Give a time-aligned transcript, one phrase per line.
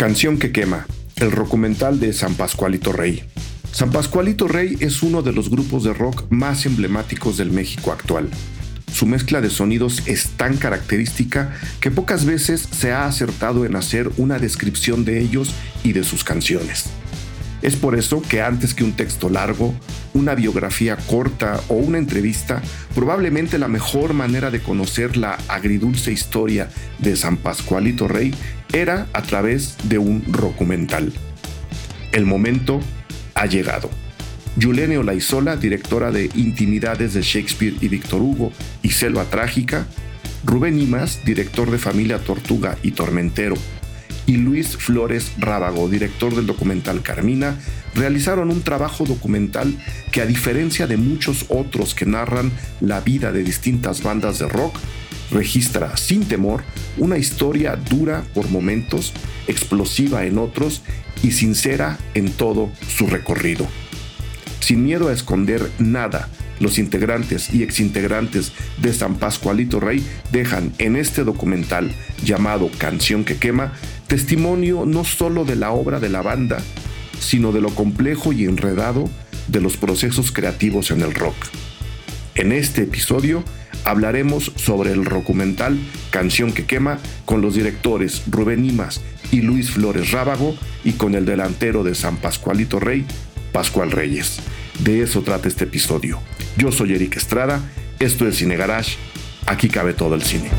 [0.00, 0.86] Canción que quema,
[1.16, 3.22] el documental de San Pascualito Rey.
[3.70, 8.30] San Pascualito Rey es uno de los grupos de rock más emblemáticos del México actual.
[8.90, 14.10] Su mezcla de sonidos es tan característica que pocas veces se ha acertado en hacer
[14.16, 15.52] una descripción de ellos
[15.84, 16.86] y de sus canciones.
[17.60, 19.74] Es por eso que antes que un texto largo,
[20.14, 22.62] una biografía corta o una entrevista,
[22.94, 26.68] probablemente la mejor manera de conocer la agridulce historia
[26.98, 28.34] de San Pascualito Rey
[28.72, 31.12] era a través de un documental.
[32.12, 32.80] El momento
[33.34, 33.90] ha llegado.
[34.56, 39.86] Yulene Olaizola, directora de Intimidades de Shakespeare y Víctor Hugo y Selva Trágica,
[40.44, 43.54] Rubén Imas, director de Familia Tortuga y Tormentero,
[44.26, 47.56] y Luis Flores Rábago, director del documental Carmina,
[47.94, 49.74] realizaron un trabajo documental
[50.12, 54.76] que a diferencia de muchos otros que narran la vida de distintas bandas de rock,
[55.30, 56.62] registra sin temor
[56.98, 59.12] una historia dura por momentos,
[59.46, 60.82] explosiva en otros
[61.22, 63.66] y sincera en todo su recorrido.
[64.60, 66.28] Sin miedo a esconder nada,
[66.60, 71.90] los integrantes y exintegrantes de San Pascualito Rey dejan en este documental
[72.22, 73.72] llamado Canción que quema
[74.06, 76.58] testimonio no solo de la obra de la banda,
[77.20, 79.08] sino de lo complejo y enredado
[79.46, 81.36] de los procesos creativos en el rock.
[82.34, 83.44] En este episodio
[83.84, 85.78] hablaremos sobre el documental
[86.10, 91.24] Canción que quema con los directores Rubén Imas y Luis Flores Rábago y con el
[91.24, 93.04] delantero de San Pascualito Rey,
[93.52, 94.40] Pascual Reyes.
[94.80, 96.20] De eso trata este episodio.
[96.56, 97.60] Yo soy Eric Estrada,
[97.98, 98.96] esto es Cine Garage,
[99.46, 100.50] aquí cabe todo el cine.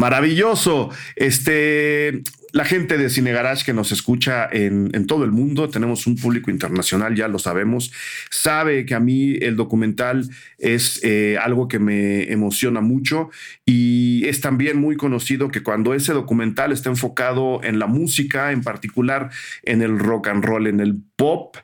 [0.00, 0.88] Maravilloso.
[1.14, 6.16] Este, la gente de Cine Garage que nos escucha en, todo el mundo, tenemos un
[6.16, 7.92] público internacional, ya lo sabemos,
[8.30, 10.28] sabe que a mí el documental
[10.58, 13.30] es eh, algo que me emociona mucho
[13.66, 18.62] y es también muy conocido que cuando ese documental está enfocado en la música, en
[18.62, 19.30] particular
[19.62, 21.56] en el rock and roll, en el pop,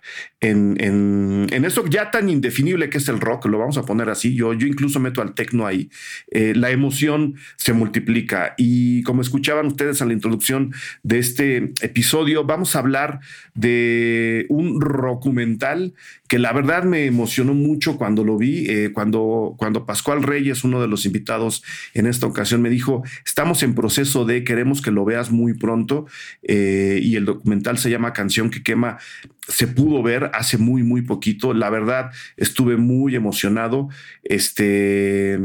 [0.50, 4.34] en, en, esto ya tan indefinible que es el rock, lo vamos a poner así,
[4.34, 5.90] yo, yo incluso meto al tecno ahí,
[6.30, 12.44] eh, la emoción se multiplica y como escuchaban ustedes en la introducción, de este episodio.
[12.44, 13.20] Vamos a hablar
[13.54, 15.94] de un documental
[16.28, 20.80] que la verdad me emocionó mucho cuando lo vi, eh, cuando, cuando Pascual Reyes, uno
[20.80, 21.62] de los invitados
[21.94, 26.06] en esta ocasión, me dijo, estamos en proceso de, queremos que lo veas muy pronto,
[26.42, 28.98] eh, y el documental se llama Canción que quema,
[29.48, 33.88] se pudo ver hace muy, muy poquito, la verdad estuve muy emocionado,
[34.24, 35.38] este,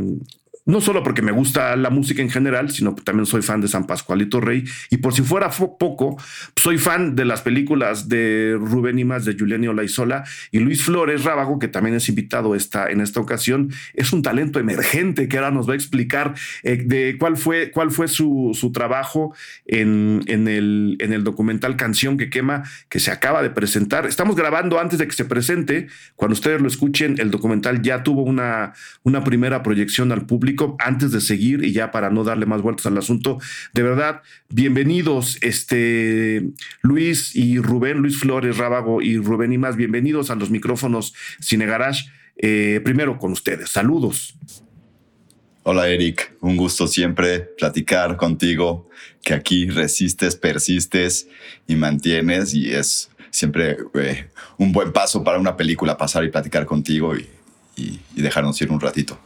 [0.66, 3.68] no solo porque me gusta la música en general, sino que también soy fan de
[3.68, 4.64] San Pascualito Rey.
[4.90, 6.18] Y por si fuera poco,
[6.56, 11.60] soy fan de las películas de Rubén Imas, de Julián Olaizola y Luis Flores Rábago,
[11.60, 13.72] que también es invitado esta, en esta ocasión.
[13.94, 17.92] Es un talento emergente que ahora nos va a explicar eh, de cuál fue, cuál
[17.92, 19.34] fue su, su trabajo
[19.66, 24.06] en, en, el, en el documental Canción que quema, que se acaba de presentar.
[24.06, 25.88] Estamos grabando antes de que se presente.
[26.16, 28.74] Cuando ustedes lo escuchen, el documental ya tuvo una,
[29.04, 32.86] una primera proyección al público antes de seguir y ya para no darle más vueltas
[32.86, 33.40] al asunto,
[33.74, 36.50] de verdad, bienvenidos, este
[36.82, 41.66] Luis y Rubén, Luis Flores, Rábago y Rubén y más, bienvenidos a los micrófonos Cine
[41.66, 42.06] Garage.
[42.38, 44.36] Eh, primero con ustedes, saludos.
[45.64, 48.90] Hola Eric, un gusto siempre platicar contigo,
[49.24, 51.28] que aquí resistes, persistes
[51.68, 56.66] y mantienes y es siempre eh, un buen paso para una película pasar y platicar
[56.66, 59.20] contigo y dejarnos ir un ratito.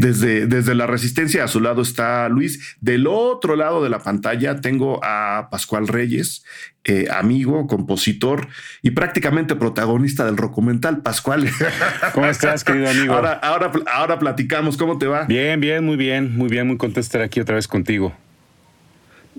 [0.00, 2.76] Desde, la resistencia a su lado está Luis.
[2.80, 6.44] Del otro lado de la pantalla tengo a Pascual Reyes,
[6.84, 8.48] eh, amigo, compositor
[8.80, 11.02] y prácticamente protagonista del documental.
[11.02, 11.50] Pascual.
[12.14, 13.12] ¿Cómo estás, querido amigo?
[13.12, 14.78] Ahora, ahora, ahora platicamos.
[14.78, 15.24] ¿Cómo te va?
[15.24, 16.66] Bien, bien, muy bien, muy bien.
[16.66, 18.14] Muy contento de estar aquí otra vez contigo.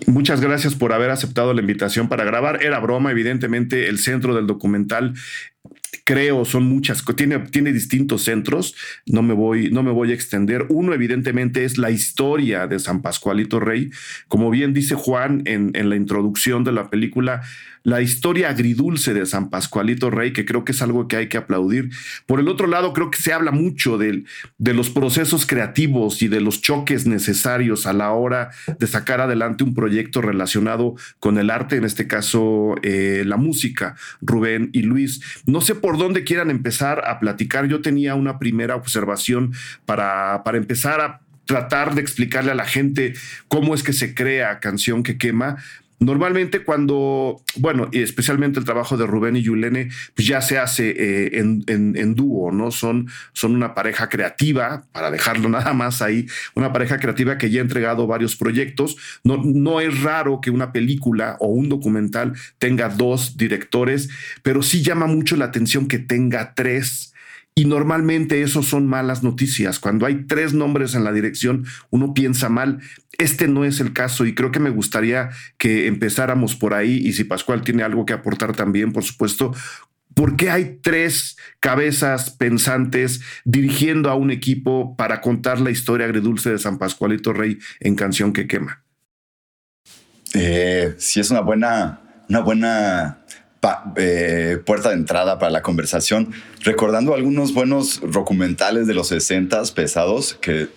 [0.08, 2.64] Muchas gracias por haber aceptado la invitación para grabar.
[2.64, 5.16] Era broma, evidentemente el centro del documental
[6.04, 8.76] creo, son muchas, tiene, tiene distintos centros,
[9.06, 10.66] no me, voy, no me voy a extender.
[10.70, 13.92] Uno, evidentemente, es la historia de San Pascualito Rey.
[14.28, 17.42] Como bien dice Juan en, en la introducción de la película,
[17.84, 21.38] la historia agridulce de San Pascualito Rey, que creo que es algo que hay que
[21.38, 21.90] aplaudir.
[22.26, 24.24] Por el otro lado, creo que se habla mucho de,
[24.58, 29.64] de los procesos creativos y de los choques necesarios a la hora de sacar adelante
[29.64, 35.22] un proyecto relacionado con el arte, en este caso eh, la música, Rubén y Luis.
[35.46, 37.68] No sé por dónde quieran empezar a platicar.
[37.68, 39.54] Yo tenía una primera observación
[39.86, 43.14] para, para empezar a tratar de explicarle a la gente
[43.48, 45.58] cómo es que se crea Canción que Quema,
[46.02, 50.96] Normalmente cuando, bueno, y especialmente el trabajo de Rubén y Yulene, pues ya se hace
[50.98, 52.72] eh, en, dúo, ¿no?
[52.72, 56.26] Son, son una pareja creativa, para dejarlo nada más ahí,
[56.56, 58.98] una pareja creativa que ya ha entregado varios proyectos.
[59.24, 64.10] No, no es raro que una película o un documental tenga dos directores,
[64.42, 67.11] pero sí llama mucho la atención que tenga tres.
[67.54, 69.80] Y normalmente eso son malas noticias.
[69.80, 72.80] Cuando hay tres nombres en la dirección, uno piensa mal.
[73.18, 77.14] Este no es el caso y creo que me gustaría que empezáramos por ahí y
[77.14, 79.54] si Pascual tiene algo que aportar también, por supuesto,
[80.14, 86.50] ¿Por qué hay tres cabezas pensantes dirigiendo a un equipo para contar la historia agridulce
[86.50, 88.84] de San Pascualito Rey en Canción que Quema?
[90.34, 93.21] Eh, sí, es una buena, una buena
[93.96, 96.32] eh, puerta de entrada para la conversación,
[96.62, 100.68] recordando algunos buenos documentales de los 60 pesados que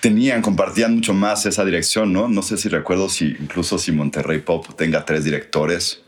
[0.00, 2.28] tenían, compartían mucho más esa dirección, ¿no?
[2.28, 6.02] No sé si recuerdo si incluso si Monterrey Pop tenga tres directores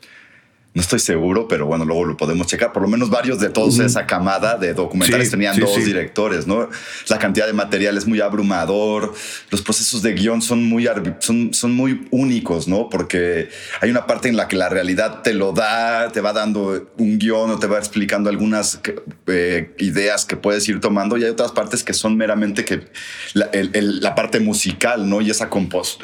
[0.78, 2.72] no estoy seguro, pero bueno, luego lo podemos checar.
[2.72, 6.68] Por lo menos varios de todos esa camada de documentales tenían dos directores, ¿no?
[7.08, 9.12] La cantidad de material es muy abrumador.
[9.50, 10.88] Los procesos de guion son muy,
[11.18, 12.88] son, son muy únicos, ¿no?
[12.88, 13.48] Porque
[13.80, 17.18] hay una parte en la que la realidad te lo da, te va dando un
[17.18, 18.80] guion o te va explicando algunas
[19.26, 22.86] eh, ideas que puedes ir tomando y hay otras partes que son meramente que
[23.34, 25.20] la, parte musical, ¿no?
[25.22, 25.50] Y esa,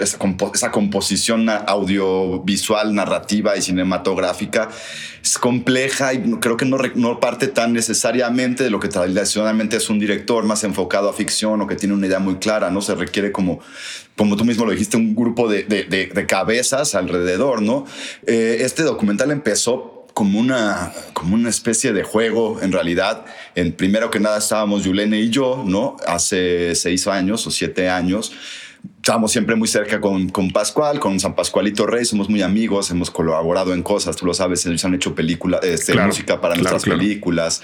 [0.00, 0.18] esa,
[0.52, 4.63] esa composición audiovisual, narrativa y cinematográfica
[5.22, 9.88] es compleja y creo que no, no parte tan necesariamente de lo que tradicionalmente es
[9.88, 12.82] un director más enfocado a ficción o que tiene una idea muy clara, ¿no?
[12.82, 13.60] Se requiere como,
[14.16, 17.86] como tú mismo lo dijiste, un grupo de, de, cabezas alrededor, ¿no?
[18.26, 23.24] Eh, este documental empezó como una, como una especie de juego, en realidad.
[23.56, 25.96] En, primero que nada estábamos Yulene y yo, ¿no?
[26.06, 28.32] Hace seis años o siete años
[28.96, 33.10] estamos siempre muy cerca con, con Pascual, con San Pascualito Rey, somos muy amigos, hemos
[33.10, 37.62] colaborado en cosas, tú lo sabes, ellos han hecho películas, este, música para nuestras películas.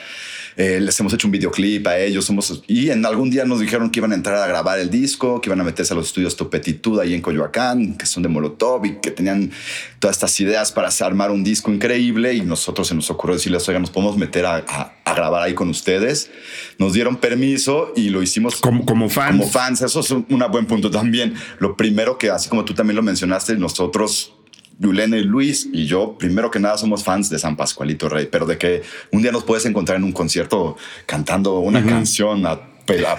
[0.56, 2.24] Eh, les hemos hecho un videoclip a ellos.
[2.24, 5.40] Somos, y en algún día nos dijeron que iban a entrar a grabar el disco,
[5.40, 8.84] que iban a meterse a los estudios Topetitud ahí en Coyoacán, que son de Molotov
[8.86, 9.50] y que tenían
[9.98, 12.34] todas estas ideas para armar un disco increíble.
[12.34, 15.68] Y nosotros se nos ocurrió decirles, oiga, nos podemos meter a, a, grabar ahí con
[15.68, 16.30] ustedes.
[16.78, 19.38] Nos dieron permiso y lo hicimos como, como fans.
[19.38, 19.82] Como fans.
[19.82, 21.34] Eso es un buen punto también.
[21.58, 24.34] Lo primero que, así como tú también lo mencionaste, nosotros
[24.80, 28.46] Yulene y Luis y yo, primero que nada, somos fans de San Pascualito Rey, pero
[28.46, 28.82] de que
[29.12, 32.66] un día nos puedes encontrar en un concierto cantando una canción a,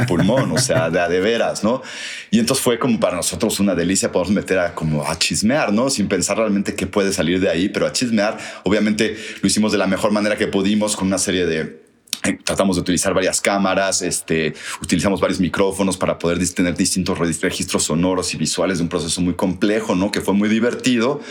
[0.06, 1.81] pulmón, o sea, de a de veras, ¿no?
[2.30, 5.90] Y entonces fue como para nosotros una delicia poder meter a como a chismear, ¿no?
[5.90, 9.78] Sin pensar realmente qué puede salir de ahí, pero a chismear, obviamente lo hicimos de
[9.78, 11.91] la mejor manera que pudimos con una serie de
[12.44, 18.34] tratamos de utilizar varias cámaras, este, utilizamos varios micrófonos para poder tener distintos registros sonoros
[18.34, 20.12] y visuales de un proceso muy complejo, ¿no?
[20.12, 21.22] Que fue muy divertido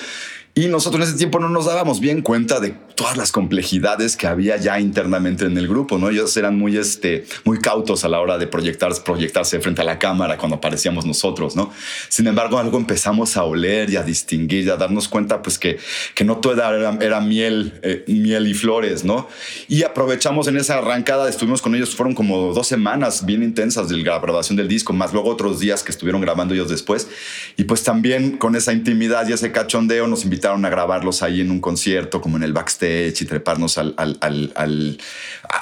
[0.53, 4.27] y nosotros en ese tiempo no nos dábamos bien cuenta de todas las complejidades que
[4.27, 6.11] había ya internamente en el grupo, ¿no?
[6.11, 9.99] Ellos eran muy, este, muy cautos a la hora de proyectar, proyectarse frente a la
[9.99, 11.73] cámara cuando aparecíamos nosotros, ¿no?
[12.09, 15.79] Sin embargo, algo empezamos a oler y a distinguir y a darnos cuenta, pues, que,
[16.15, 19.29] que no todo era, era miel, eh, miel y flores, ¿no?
[19.69, 23.97] Y aprovechamos en esa arrancada, estuvimos con ellos, fueron como dos semanas bien intensas de
[23.97, 27.09] la grabación del disco, más luego otros días que estuvieron grabando ellos después.
[27.57, 31.43] Y pues también con esa intimidad y ese cachondeo nos invitaron invitaron a grabarlos ahí
[31.43, 34.99] en un concierto, como en el backstage y treparnos al, al,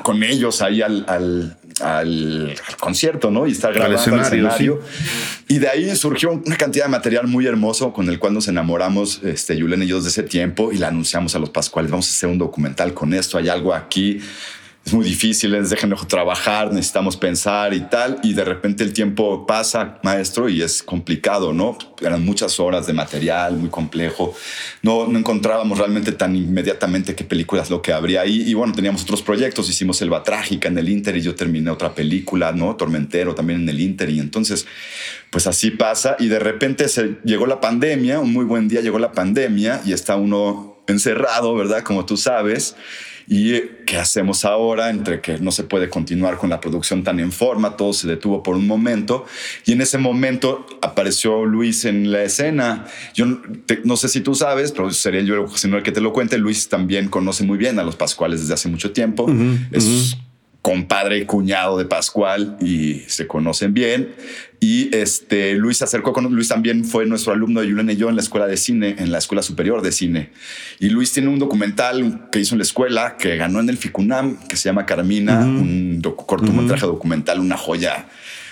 [0.05, 1.05] con ellos ahí al,
[1.81, 3.49] al, concierto, ¿no?
[3.49, 4.81] Y estar grabando el escenario.
[5.49, 9.21] Y de ahí surgió una cantidad de material muy hermoso con el cual nos enamoramos,
[9.25, 12.11] este, Julen y yo, de ese tiempo y le anunciamos a los Pascuales, vamos a
[12.11, 14.21] hacer un documental con esto, hay algo aquí
[14.89, 19.47] es muy difícil, les dejen trabajar, necesitamos pensar y tal, y de repente el tiempo
[19.47, 21.77] pasa, maestro, y es complicado, ¿no?
[22.01, 24.35] Eran muchas horas de material, muy complejo,
[24.81, 29.03] no, no encontrábamos realmente tan inmediatamente qué películas lo que habría ahí, y bueno, teníamos
[29.03, 32.75] otros proyectos, hicimos Selva Trágica en el Inter y yo terminé otra película, ¿no?
[32.75, 34.67] Tormentero también en el Inter, y entonces,
[35.29, 38.99] pues así pasa, y de repente se, llegó la pandemia, un muy buen día llegó
[38.99, 41.83] la pandemia, y está uno encerrado, ¿verdad?
[41.83, 42.75] Como tú sabes,
[43.31, 44.89] ¿Y qué hacemos ahora?
[44.89, 48.43] Entre que no se puede continuar con la producción tan en forma, todo se detuvo
[48.43, 49.27] por un momento.
[49.67, 52.87] Y en ese momento apareció Luis en la escena.
[53.15, 53.27] Yo
[53.85, 56.39] no sé si tú sabes, pero sería yo el que te lo cuente.
[56.39, 59.27] Luis también conoce muy bien a los Pascuales desde hace mucho tiempo.
[59.73, 60.17] es
[60.63, 64.15] compadre y cuñado de Pascual y se conocen bien.
[64.61, 68.09] Y este, Luis se acercó con Luis también fue nuestro alumno de Julián y yo
[68.09, 70.31] en la escuela de cine, en la escuela superior de cine.
[70.81, 74.49] Y Luis tiene un documental que hizo en la escuela que ganó en el FICUNAM,
[74.49, 78.07] que se llama Carmina, un cortometraje documental, una joya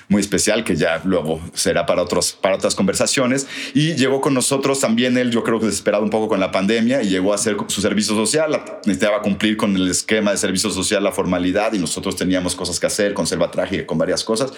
[0.08, 3.46] muy especial que ya luego será para, otros, para otras conversaciones.
[3.74, 7.02] Y llegó con nosotros también él, yo creo que desesperado un poco con la pandemia
[7.02, 8.62] y llegó a hacer su servicio social.
[8.84, 12.86] Necesitaba cumplir con el esquema de servicio social, la formalidad y nosotros teníamos cosas que
[12.86, 14.52] hacer, con traje con varias cosas.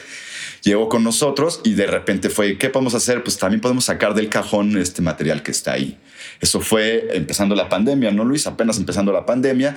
[0.63, 3.23] Llegó con nosotros y de repente fue, ¿qué podemos hacer?
[3.23, 5.99] Pues también podemos sacar del cajón este material que está ahí.
[6.41, 8.47] Eso fue empezando la pandemia, ¿no, Luis?
[8.47, 9.77] Apenas empezando la pandemia.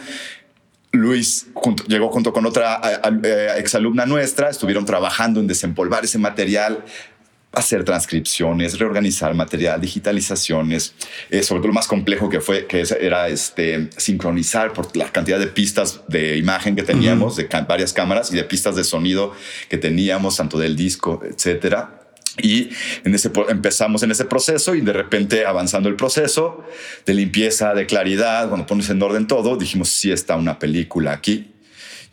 [0.92, 1.48] Luis
[1.88, 2.82] llegó junto con otra
[3.58, 6.84] exalumna nuestra, estuvieron trabajando en desempolvar ese material,
[7.54, 10.94] hacer transcripciones, reorganizar material, digitalizaciones,
[11.30, 15.40] eh, sobre todo lo más complejo que fue, que era este, sincronizar por la cantidad
[15.40, 19.34] de pistas de imagen que teníamos, de varias cámaras y de pistas de sonido
[19.70, 21.98] que teníamos, tanto del disco, etcétera.
[22.38, 22.70] Y
[23.04, 26.64] en ese, empezamos en ese proceso y de repente avanzando el proceso
[27.06, 31.51] de limpieza, de claridad, cuando pones en orden todo, dijimos, sí está una película aquí.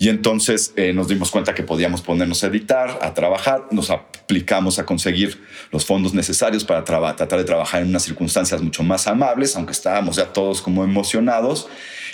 [0.01, 4.79] Y entonces eh, nos dimos cuenta que podíamos ponernos a editar, a trabajar, nos aplicamos
[4.79, 9.57] a conseguir los fondos necesarios para tratar de trabajar en unas circunstancias mucho más amables,
[9.57, 11.69] aunque estábamos ya todos como emocionados.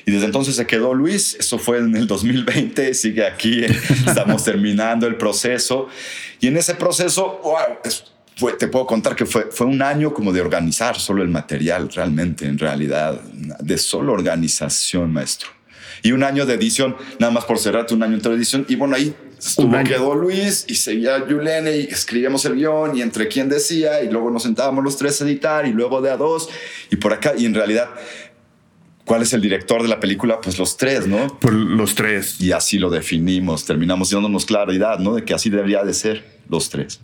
[0.07, 3.65] Y desde entonces se quedó Luis, eso fue en el 2020, sigue aquí,
[4.07, 5.89] estamos terminando el proceso.
[6.41, 10.41] Y en ese proceso, wow, te puedo contar que fue, fue un año como de
[10.41, 15.51] organizar solo el material, realmente, en realidad, de solo organización, maestro
[16.05, 18.67] y un año de edición, nada más por cerrarte un año de edición.
[18.69, 23.27] Y bueno, ahí estuvo, quedó Luis y seguía Yulene y escribíamos el guion y entre
[23.27, 26.51] quién decía y luego nos sentábamos los tres a editar y luego de a dos
[26.91, 27.33] y por acá.
[27.39, 27.89] Y en realidad,
[29.07, 30.43] ¿cuál es el director de la película?
[30.43, 31.39] Pues los tres, ¿no?
[31.39, 32.39] Por los tres.
[32.39, 35.15] Y así lo definimos, terminamos dándonos claridad, ¿no?
[35.15, 37.01] De que así debería de ser los tres.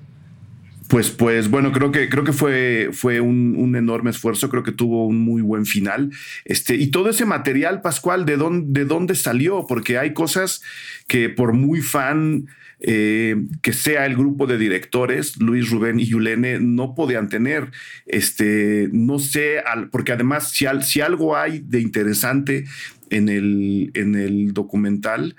[0.90, 5.06] Pues, pues bueno, creo que, creo que fue, fue un, enorme esfuerzo, creo que tuvo
[5.06, 6.10] un muy buen final.
[6.44, 9.66] Este, y todo ese material, Pascual, ¿de dónde, de dónde salió?
[9.68, 10.62] Porque hay cosas
[11.06, 12.48] que por muy fan
[12.80, 17.70] eh, que sea el grupo de directores, Luis Rubén y Yulene, no podían tener.
[18.06, 22.64] Este, no sé, porque además, si, si algo hay de interesante
[23.10, 25.36] en el, en el documental,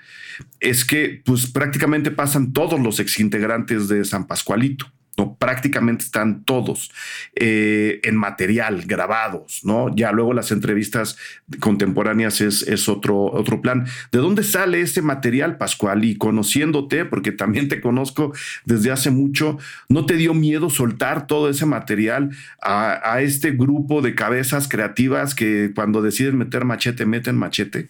[0.60, 4.90] es que pues prácticamente pasan todos los exintegrantes de San Pascualito.
[5.38, 6.90] Prácticamente están todos
[7.34, 9.94] eh, en material, grabados, ¿no?
[9.94, 11.18] Ya luego las entrevistas
[11.60, 13.86] contemporáneas es, es, otro, otro plan.
[14.10, 16.04] ¿De dónde sale ese material, Pascual?
[16.04, 18.32] Y conociéndote, porque también te conozco
[18.64, 19.58] desde hace mucho,
[19.90, 22.30] ¿no te dio miedo soltar todo ese material
[22.62, 27.88] a, este grupo de cabezas creativas que cuando deciden meter machete, meten machete?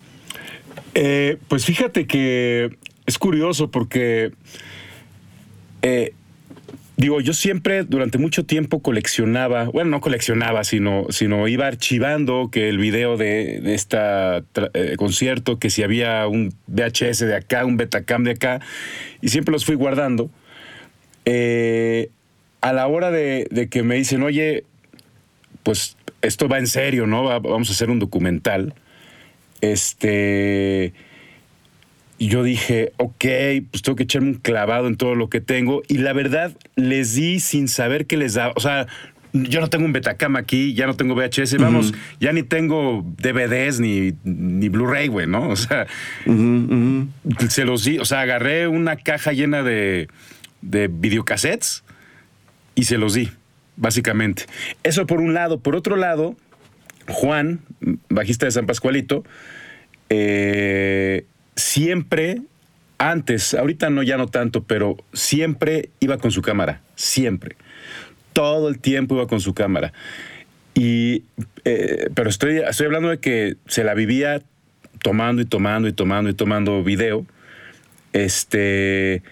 [0.95, 2.77] Eh, pues fíjate que
[3.07, 4.33] es curioso porque...
[5.83, 6.15] Eh,
[7.03, 12.69] Digo, yo siempre durante mucho tiempo coleccionaba, bueno, no coleccionaba, sino, sino iba archivando que
[12.69, 13.99] el video de, de este
[14.97, 18.61] concierto, que si había un VHS de acá, un Betacam de acá,
[19.21, 20.31] y siempre los fui guardando.
[21.25, 22.11] Eh,
[22.61, 24.63] a la hora de, de, que me dicen, oye,
[25.65, 27.25] pues esto va en serio, ¿no?
[27.25, 28.75] vamos a hacer un documental.
[29.61, 30.93] Este
[32.23, 33.25] y yo dije, ok,
[33.73, 35.83] pues tengo que echarme un clavado en todo lo que tengo.
[35.89, 38.53] Y la verdad, les di sin saber qué les daba.
[38.55, 38.87] O sea,
[39.33, 43.81] yo no tengo un Betacam aquí, ya no tengo VHS, vamos, ya ni tengo DVDs
[43.81, 45.49] ni, ni Blu-ray, güey, ¿no?
[45.49, 45.89] O sea,
[47.49, 50.07] se los di, o sea, agarré una caja llena de,
[50.61, 51.83] de videocassettes
[52.77, 53.31] y se los di,
[53.75, 54.45] básicamente.
[54.85, 55.59] Eso por un lado.
[55.59, 56.37] Por otro lado,
[57.09, 57.63] Juan,
[58.09, 59.25] bajista de San Pascualito,
[60.09, 61.25] eh,
[61.63, 62.43] siempre,
[62.99, 67.57] antes, ahorita no, ya no tanto, pero siempre iba con su cámara, siempre.
[68.33, 69.93] Todo el tiempo iba con su cámara.
[70.75, 71.23] Y,
[71.65, 74.43] eh, pero estoy, estoy hablando de que se la vivía
[75.03, 77.27] tomando y tomando y tomando y tomando video.
[78.13, 79.23] Este.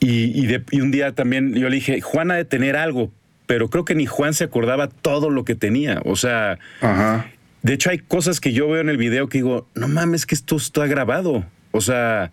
[0.00, 3.12] Y, y, un día también yo le dije, Juan ha de tener algo,
[3.46, 6.00] pero creo que ni Juan se acordaba todo lo que tenía.
[6.04, 7.26] O sea, Ajá.
[7.62, 10.34] De hecho, hay cosas que yo veo en el video que digo, no mames, que
[10.34, 11.44] esto está grabado.
[11.70, 12.32] O sea,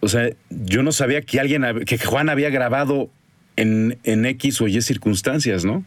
[0.00, 3.10] o sea, yo no sabía que alguien, que Juan había grabado
[3.56, 5.84] en, en X o Y circunstancias, ¿no?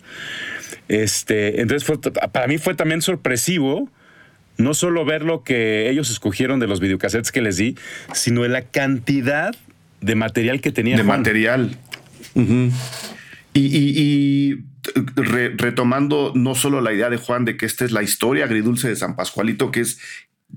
[0.87, 1.89] Este, entonces
[2.31, 3.89] para mí fue también sorpresivo
[4.57, 7.75] no solo ver lo que ellos escogieron de los videocassettes que les di,
[8.13, 9.55] sino la cantidad
[10.01, 10.97] de material que tenía.
[10.97, 11.77] De material.
[13.53, 14.55] y
[15.15, 18.95] retomando no solo la idea de Juan de que esta es la historia agridulce de
[18.95, 19.99] San Pascualito, que es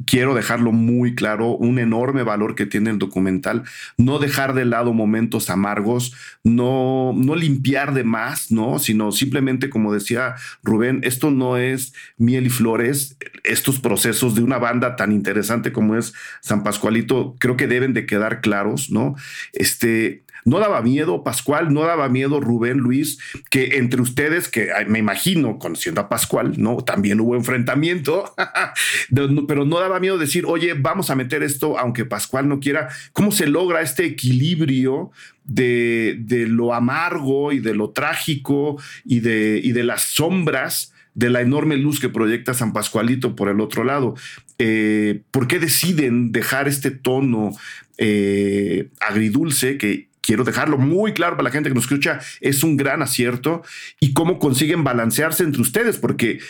[0.07, 3.65] quiero dejarlo muy claro, un enorme valor que tiene el documental,
[3.97, 8.79] no dejar de lado momentos amargos, no, no limpiar de más, ¿no?
[8.79, 14.59] Sino simplemente, como decía Rubén, esto no es miel y flores, estos procesos de una
[14.59, 19.17] banda tan interesante como es San Pascualito, creo que deben de quedar claros, ¿no?
[19.53, 23.19] Este, No daba miedo, Pascual, no daba miedo, Rubén, Luis,
[23.51, 26.79] que entre ustedes, que me imagino, conociendo a Pascual, ¿no?
[26.79, 28.35] También hubo enfrentamiento,
[29.49, 32.89] pero no daba miedo decir, oye, vamos a meter esto, aunque Pascual no quiera.
[33.13, 35.11] ¿Cómo se logra este equilibrio
[35.45, 40.93] de, de lo amargo y de lo trágico y de, y de las sombras?
[41.15, 44.15] de la enorme luz que proyecta San Pascualito por el otro lado.
[44.59, 47.53] Eh, ¿Por qué deciden dejar este tono
[47.99, 52.77] eh, agridulce que quiero dejarlo muy claro para la gente que nos escucha, es un
[52.77, 53.63] gran acierto
[54.01, 56.41] y cómo consiguen balancearse entre ustedes, porque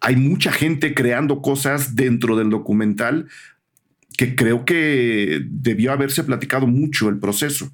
[0.00, 3.28] hay mucha gente creando cosas dentro del documental
[4.16, 7.70] que creo que debió haberse platicado mucho el proceso.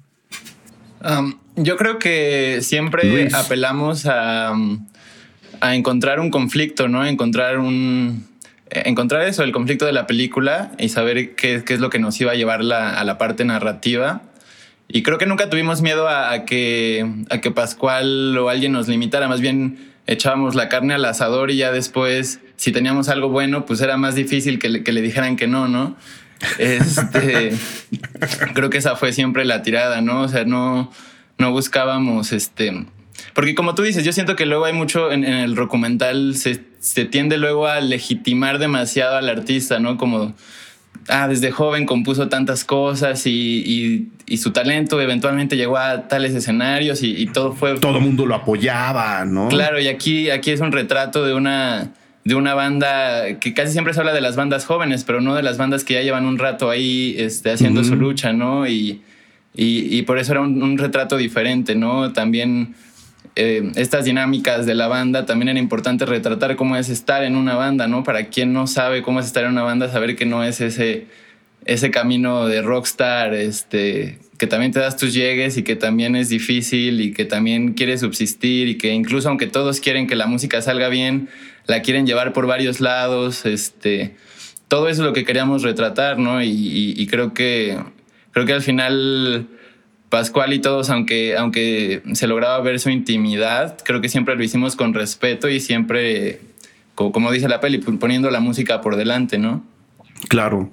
[1.55, 4.53] yo creo que siempre apelamos a,
[5.59, 7.05] a, encontrar un conflicto, ¿no?
[7.05, 8.27] Encontrar un...
[8.71, 12.21] Encontrar eso, el conflicto de la película y saber qué, qué es lo que nos
[12.21, 14.28] iba a llevar a la parte narrativa
[14.91, 19.27] y creo que nunca tuvimos miedo a, que, a que Pascual o alguien nos limitara,
[19.27, 23.81] más bien echábamos la carne al asador y ya después, si teníamos algo bueno, pues
[23.81, 25.95] era más difícil que le, que le dijeran que no, ¿no?
[26.57, 27.53] Este,
[28.55, 30.23] creo que esa fue siempre la tirada, ¿no?
[30.23, 30.91] O sea, no,
[31.37, 32.87] no buscábamos, este,
[33.35, 37.05] porque como tú dices, yo siento que luego hay mucho en, el documental, se, se,
[37.05, 39.97] tiende luego a legitimar demasiado al artista, ¿no?
[39.97, 40.33] Como
[41.07, 47.25] ah, desde joven compuso tantas cosas y, su talento eventualmente llegó a tales escenarios y,
[47.27, 47.79] todo fue...
[47.79, 49.47] Todo el mundo lo apoyaba, ¿no?
[49.49, 51.91] Claro, y aquí, aquí es un retrato de una,
[52.25, 55.43] de una banda que casi siempre se habla de las bandas jóvenes, pero no de
[55.43, 58.67] las bandas que ya llevan un rato ahí este, haciendo su lucha, ¿no?
[58.67, 59.01] Y,
[59.55, 62.13] y, por eso era un retrato diferente, ¿no?
[62.13, 62.75] También
[63.41, 67.55] eh, estas dinámicas de la banda también era importante retratar cómo es estar en una
[67.55, 68.03] banda, ¿no?
[68.03, 71.07] Para quien no sabe cómo es estar en una banda, saber que no es ese,
[71.63, 76.27] ese camino de rockstar, este, que también te das tus llegues y que también es
[76.27, 80.61] difícil y que también quieres subsistir y que incluso aunque todos quieren que la música
[80.61, 81.29] salga bien,
[81.65, 84.15] la quieren llevar por varios lados, este,
[84.67, 86.43] todo eso es lo que queríamos retratar, ¿no?
[86.43, 87.77] Y, y creo que
[88.31, 89.47] creo que al final
[90.09, 94.75] Pascual y todos, aunque, aunque se lograba ver su intimidad, creo que siempre lo hicimos
[94.75, 96.41] con respeto y siempre,
[96.95, 99.63] como, dice la peli, poniendo la música por delante, ¿no?
[100.27, 100.71] Claro,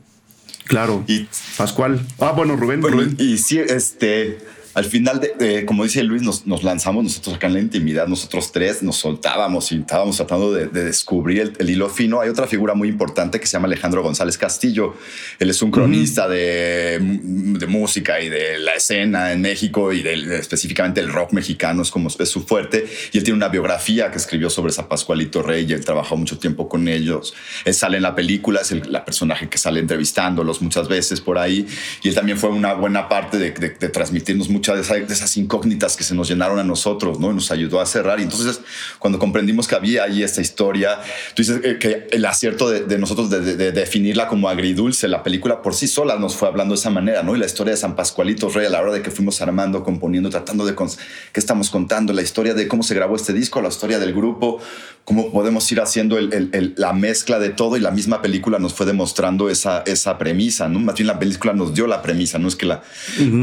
[0.64, 1.04] claro.
[1.06, 2.00] Y Pascual.
[2.18, 2.82] Ah, bueno, Rubén.
[2.82, 3.16] Rubén.
[3.18, 4.38] Y sí, este
[4.76, 8.52] al final, de, como dice Luis, nos, nos, lanzamos nosotros acá en la intimidad, nosotros
[8.52, 12.20] tres nos soltábamos y estábamos tratando de, descubrir el, hilo fino.
[12.20, 14.94] Hay otra figura muy importante que se llama Alejandro González Castillo.
[15.38, 20.38] Él es un cronista de, de, música y de la escena en México y de,
[20.38, 22.86] específicamente el rock mexicano, es como es su fuerte.
[23.12, 26.38] Y él tiene una biografía que escribió sobre San Pascualito Rey y él trabajó mucho
[26.38, 27.34] tiempo con ellos.
[27.64, 31.38] Él sale en la película, es el la personaje que sale entrevistándolos muchas veces por
[31.38, 31.66] ahí.
[32.02, 33.50] Y él también fue una buena parte de,
[33.88, 37.32] transmitirnos mucho de, esas incógnitas que se nos llenaron a nosotros, ¿no?
[37.32, 38.20] nos ayudó a cerrar.
[38.20, 38.60] Y entonces,
[38.98, 41.00] cuando comprendimos que había ahí esta historia,
[41.34, 45.74] tú dices eh, que el acierto de, nosotros de, definirla como agridulce, la película por
[45.74, 47.36] sí sola nos fue hablando de esa manera, ¿no?
[47.36, 50.30] Y la historia de San Pascualito Rey, a la hora de que fuimos armando, componiendo,
[50.30, 53.98] tratando de qué estamos contando, la historia de cómo se grabó este disco, la historia
[53.98, 54.60] del grupo,
[55.04, 59.48] cómo podemos ir haciendo la mezcla de todo y la misma película nos fue demostrando
[59.48, 60.80] esa, esa premisa, ¿no?
[60.80, 62.82] Más bien la película nos dio la premisa, no es que la...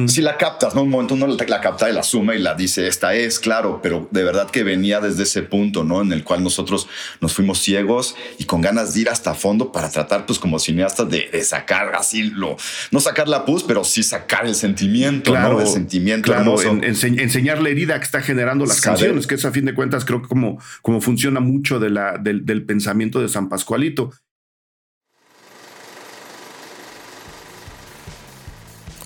[0.07, 0.83] Si la captas, ¿no?
[0.83, 4.07] Un momento uno la capta y la suma y la dice, esta es, claro, pero
[4.11, 6.01] de verdad que venía desde ese punto, ¿no?
[6.01, 6.87] En el cual nosotros
[7.21, 11.09] nos fuimos ciegos y con ganas de ir hasta fondo para tratar, pues como cineastas,
[11.09, 12.57] de, sacar así, lo,
[12.91, 16.31] no sacar la pus, pero sí sacar el sentimiento, claro, El sentimiento.
[16.31, 20.05] Claro, enseñar la herida que está generando las canciones, que es a fin de cuentas
[20.05, 24.11] creo que como, como funciona mucho de la, del pensamiento de San Pascualito.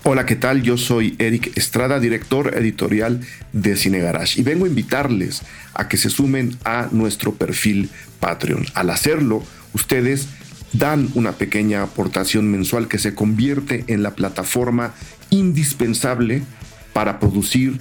[0.09, 0.63] Hola, ¿qué tal?
[0.63, 3.19] Yo soy Eric Estrada, director editorial
[3.51, 5.41] de Cine Garage, y vengo a invitarles
[5.73, 7.89] a que se sumen a nuestro perfil
[8.21, 8.67] Patreon.
[8.73, 9.43] Al hacerlo,
[9.73, 10.29] ustedes
[10.71, 14.93] dan una pequeña aportación mensual que se convierte en la plataforma
[15.29, 16.41] indispensable
[16.93, 17.77] para producir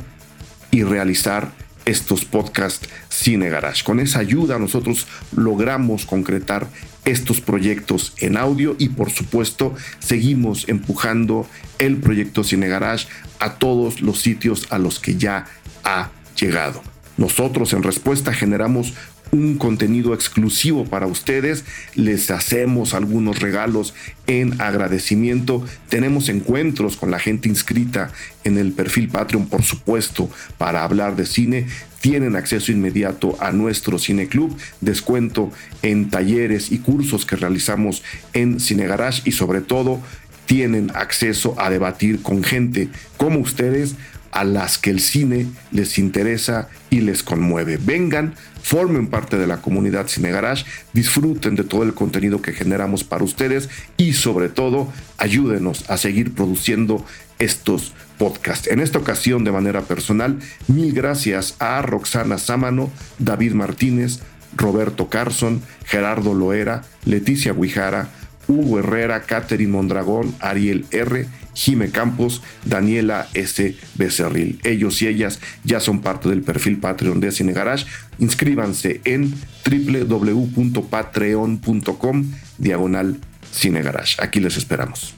[0.73, 1.53] y realizar
[1.85, 3.85] estos podcasts Cine Garage.
[3.85, 6.67] Con esa ayuda nosotros logramos concretar
[7.07, 13.07] estos proyectos en audio y por supuesto seguimos empujando el proyecto Cine Garage
[13.39, 15.47] a todos los sitios a los que ya
[15.85, 16.83] ha llegado.
[17.17, 18.93] Nosotros en respuesta generamos
[19.33, 23.95] un contenido exclusivo para ustedes, les hacemos algunos regalos
[24.27, 28.13] en agradecimiento, tenemos encuentros con la gente inscrita
[28.45, 31.67] en el perfil Patreon, por supuesto, para hablar de cine,
[32.01, 35.51] tienen acceso inmediato a nuestro Cine Club, descuento
[35.83, 40.01] en talleres y cursos que realizamos en Cine Garage y sobre todo
[40.47, 43.97] tienen acceso a debatir con gente como ustedes
[44.37, 47.79] a las que el cine les interesa y les conmueve.
[47.81, 53.03] Vengan, formen parte de la comunidad Cine Garage, disfruten de todo el contenido que generamos
[53.03, 57.03] para ustedes y sobre todo ayúdenos a seguir produciendo
[57.39, 58.69] estos podcasts.
[58.69, 64.21] En esta ocasión, de manera personal, mil gracias a Roxana Sámano, David Martínez,
[64.55, 68.11] Roberto Carson, Gerardo Loera, Leticia Guijara,
[68.49, 73.77] Hugo Herrera, Catherine Mondragón, Ariel R., Jime Campos, Daniela S.
[73.95, 74.61] Becerril.
[74.63, 77.87] Ellos y ellas ya son parte del perfil Patreon de Cine Garage.
[78.19, 83.19] Inscríbanse en www.patreon.com diagonal
[83.51, 84.23] Cine Garage.
[84.23, 85.15] Aquí les esperamos.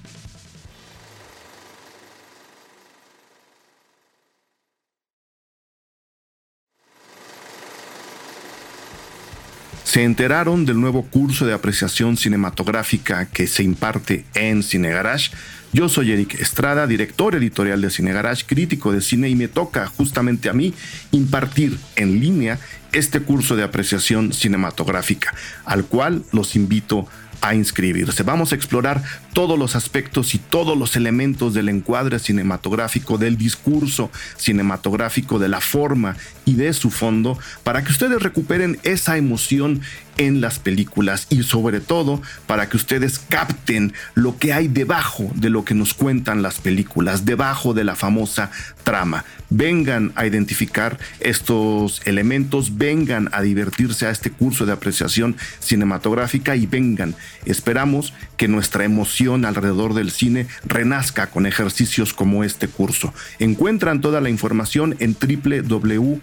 [9.99, 15.33] Se enteraron del nuevo curso de apreciación cinematográfica que se imparte en Cine Garage.
[15.73, 19.89] Yo soy Eric Estrada, director editorial de Cine Garage, crítico de cine y me toca
[19.89, 20.73] justamente a mí
[21.11, 22.61] impartir en línea
[22.93, 25.35] este curso de apreciación cinematográfica,
[25.65, 28.23] al cual los invito a inscribirse.
[28.23, 34.11] Vamos a explorar todos los aspectos y todos los elementos del encuadre cinematográfico, del discurso
[34.37, 39.81] cinematográfico, de la forma y de su fondo, para que ustedes recuperen esa emoción
[40.19, 45.49] en las películas y sobre todo para que ustedes capten lo que hay debajo de
[45.49, 48.51] lo que nos cuentan las películas, debajo de la famosa
[48.85, 49.25] trama.
[49.51, 56.67] Vengan a identificar estos elementos, vengan a divertirse a este curso de apreciación cinematográfica y
[56.67, 57.15] vengan.
[57.47, 63.15] Esperamos que nuestra emoción alrededor del cine renazca con ejercicios como este curso.
[63.39, 66.21] Encuentran toda la información en www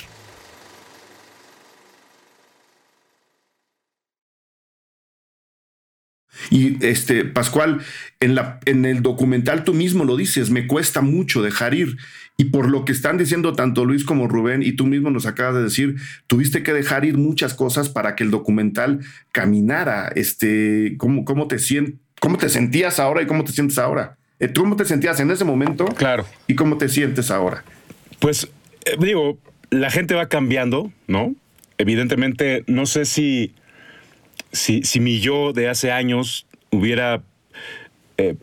[6.50, 7.82] Y este, Pascual,
[8.20, 11.98] en, la, en el documental tú mismo lo dices, me cuesta mucho dejar ir.
[12.38, 15.56] Y por lo que están diciendo tanto Luis como Rubén, y tú mismo nos acabas
[15.56, 15.96] de decir,
[16.28, 19.00] tuviste que dejar ir muchas cosas para que el documental
[19.32, 20.10] caminara.
[20.16, 21.58] Este, ¿cómo, cómo, te,
[22.20, 24.18] cómo te sentías ahora y cómo te sientes ahora?
[24.40, 25.86] Eh, ¿Cómo te sentías en ese momento?
[25.86, 26.26] Claro.
[26.48, 27.64] ¿Y cómo te sientes ahora?
[28.20, 28.50] Pues
[28.86, 29.38] eh, digo,
[29.70, 31.34] la gente va cambiando, ¿no?
[31.78, 33.54] Evidentemente, no sé si
[34.56, 37.22] si, si mi yo de hace años hubiera,
[38.18, 38.36] eh,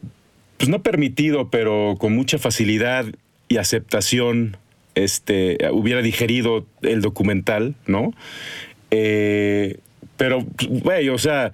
[0.58, 3.06] pues no permitido, pero con mucha facilidad
[3.48, 4.56] y aceptación,
[4.94, 8.12] este, hubiera digerido el documental, ¿no?
[8.90, 9.78] Eh,
[10.16, 11.52] pero, güey, o sea,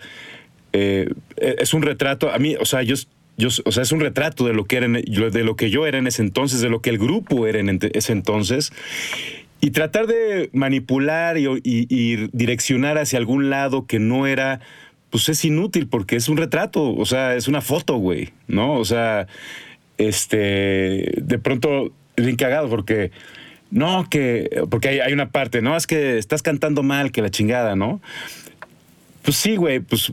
[0.72, 2.96] eh, es un retrato, a mí, o sea, yo,
[3.36, 5.98] yo, o sea, es un retrato de lo que era, de lo que yo era
[5.98, 8.72] en ese entonces, de lo que el grupo era en ese entonces.
[9.60, 14.60] Y tratar de manipular y, direccionar hacia algún lado que no era,
[15.10, 18.74] pues es inútil porque es un retrato, o sea, es una foto, güey, ¿no?
[18.74, 19.26] O sea,
[19.96, 23.10] este, de pronto bien cagado porque,
[23.72, 25.76] no, que, porque hay, hay una parte, ¿no?
[25.76, 28.00] Es que estás cantando mal, que la chingada, ¿no?
[29.22, 30.12] Pues sí, güey, pues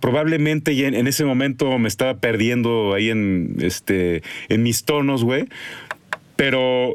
[0.00, 5.46] probablemente en, en, ese momento me estaba perdiendo ahí en, este, en mis tonos, güey.
[6.36, 6.94] Pero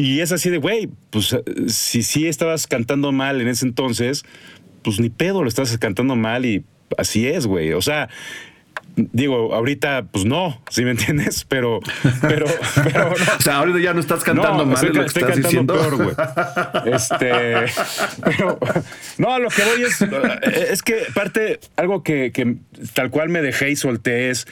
[0.00, 1.36] y es así de, güey, pues
[1.68, 4.24] si sí estabas cantando mal en ese entonces,
[4.82, 6.64] pues ni pedo, lo estás cantando mal y
[6.96, 7.74] así es, güey.
[7.74, 8.08] O sea,
[8.96, 11.44] digo, ahorita, pues no, si me entiendes?
[11.50, 11.80] Pero,
[12.22, 12.46] pero,
[12.82, 15.74] pero O sea, ahorita ya no estás cantando mal, estoy, lo que estás diciendo.
[15.74, 16.16] Peor, güey.
[16.94, 17.32] Este,
[18.24, 18.58] pero,
[19.18, 20.00] no, lo que voy es,
[20.70, 22.56] es que parte, algo que, que
[22.94, 24.46] tal cual me dejé y solté es,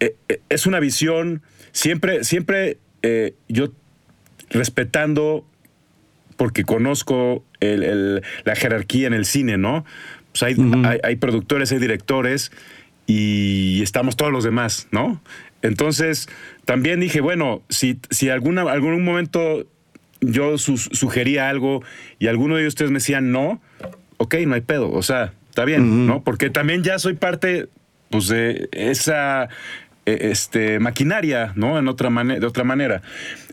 [0.00, 1.42] eh, eh, es una visión,
[1.72, 3.72] siempre, siempre eh, yo
[4.50, 5.44] respetando,
[6.36, 9.84] porque conozco la jerarquía en el cine, ¿no?
[10.32, 12.52] Pues hay, productores, hay directores
[13.06, 15.20] y estamos todos los demás, ¿no?
[15.62, 16.28] Entonces,
[16.64, 19.66] también dije, bueno, si, si alguna, algún momento
[20.20, 21.82] yo sugería algo
[22.18, 23.60] y alguno de ustedes me decían no,
[24.18, 26.22] ok, no hay pedo, o sea, está bien, ¿no?
[26.22, 27.68] Porque también ya soy parte,
[28.10, 29.48] pues, de esa
[30.06, 31.78] e, este, maquinaria, ¿no?
[31.78, 33.02] En otra de otra manera.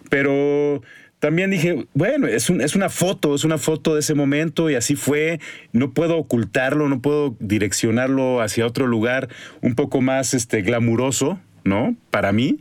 [0.10, 0.82] Pero
[1.20, 4.96] también dije, bueno, es, es una foto, es una foto de ese momento y así
[4.96, 5.40] fue.
[5.74, 9.30] No puedo ocultarlo, no puedo direccionarlo hacia otro lugar
[9.62, 11.96] un poco más este, glamuroso, ¿no?
[12.12, 12.60] Para mí.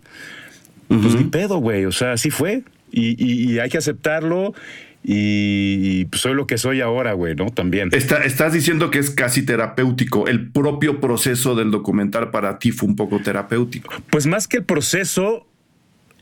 [0.88, 1.84] Pues ni pedo, güey.
[1.84, 2.62] O sea, así fue.
[2.92, 4.54] Y, hay que aceptarlo
[5.02, 7.46] y pues soy lo que soy ahora, güey, ¿no?
[7.46, 7.90] También.
[7.92, 10.26] estás diciendo que es casi terapéutico.
[10.26, 13.92] El propio proceso del documental para ti fue un poco terapéutico.
[14.10, 15.46] Pues más que el proceso,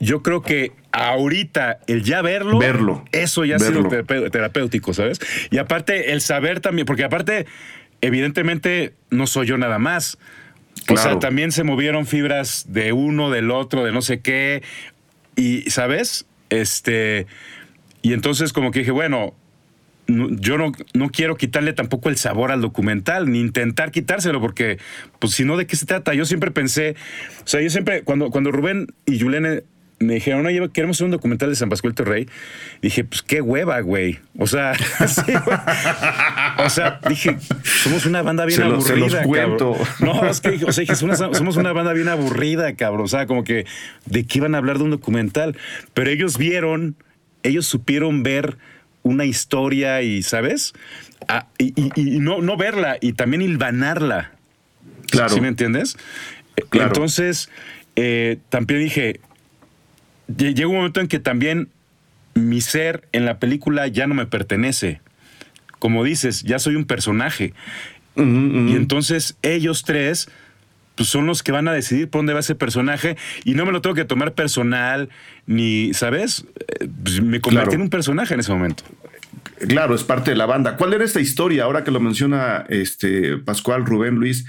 [0.05, 3.89] yo creo que ahorita el ya verlo, verlo eso ya ha sido
[4.31, 5.21] terapéutico, ¿sabes?
[5.51, 7.47] Y aparte el saber también, porque aparte,
[8.01, 10.19] evidentemente no soy yo nada más.
[10.89, 14.63] O sea, también se movieron fibras de uno, del otro, de no sé qué.
[15.37, 16.27] Y, ¿sabes?
[16.51, 17.27] Este.
[18.03, 19.35] Y entonces, como que dije, bueno,
[20.07, 24.79] yo no, no, quiero quitarle tampoco el sabor al documental, ni intentar quitárselo, porque,
[25.19, 26.13] pues, si no, ¿de qué se trata?
[26.13, 26.97] Yo siempre pensé,
[27.43, 29.63] o sea, yo siempre, cuando, cuando Rubén y Juliane
[29.99, 32.29] me dijeron, oye, queremos hacer un documental de San Pascual Rey.
[32.83, 34.19] Dije, pues qué hueva, güey.
[34.39, 34.73] O sea,
[36.59, 37.37] o sea, dije,
[37.83, 38.87] somos una banda bien aburrida.
[38.87, 39.77] Se los cuento.
[40.01, 43.05] No, es que, o sea, dije, somos una banda bien aburrida, cabrón.
[43.05, 43.67] O sea, como que,
[44.07, 45.57] ¿de qué iban a hablar de un documental?
[45.95, 46.97] Pero ellos vieron,
[47.43, 48.59] ellos supieron ver
[49.03, 50.73] una historia y, ¿sabes?
[51.29, 54.33] Ah, y, no, no verla y también hilvanarla.
[55.11, 55.29] Claro.
[55.29, 55.97] ¿Sí me entiendes?
[56.71, 56.89] Claro.
[56.89, 57.51] Entonces,
[57.97, 59.21] eh, también dije,
[60.37, 61.69] llega un momento en que también
[62.35, 65.01] mi ser en la película ya no me pertenece.
[65.79, 67.55] Como dices, ya soy un personaje.
[68.17, 70.29] Y entonces ellos tres
[70.95, 73.73] pues son los que van a decidir por dónde va ese personaje y no me
[73.73, 75.09] lo tengo que tomar personal
[75.47, 76.47] ni, ¿sabes?
[76.81, 78.85] Eh, pues, me convertí en un personaje en ese momento.
[79.69, 80.77] Claro, es parte de la banda.
[80.77, 81.65] ¿Cuál era esta historia?
[81.65, 84.47] Ahora que lo menciona este Pascual, Rubén, Luis,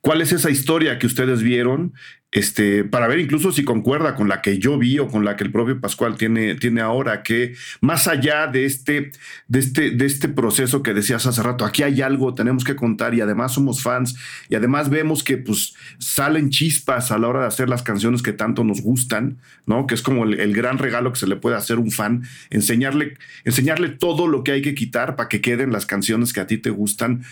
[0.00, 1.94] ¿cuál es esa historia que ustedes vieron
[2.32, 5.44] este, para ver incluso si concuerda con la que yo vi o con la que
[5.44, 9.12] el propio Pascual tiene, tiene ahora, que más allá de este,
[9.48, 13.14] de, este, de este proceso que decías hace rato, aquí hay algo, tenemos que contar
[13.14, 14.16] y además somos fans
[14.48, 18.32] y además vemos que pues salen chispas a la hora de hacer las canciones que
[18.32, 19.86] tanto nos gustan, ¿no?
[19.86, 23.18] Que es como el, gran regalo que se le puede hacer a un fan, enseñarle,
[23.44, 26.56] enseñarle todo lo que hay que quitar para que queden las canciones que a ti
[26.56, 27.24] te gustan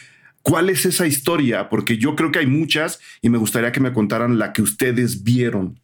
[0.43, 1.69] ¿Cuál es esa historia?
[1.69, 5.23] Porque yo creo que hay muchas y me gustaría que me contaran la que ustedes
[5.23, 5.81] vieron.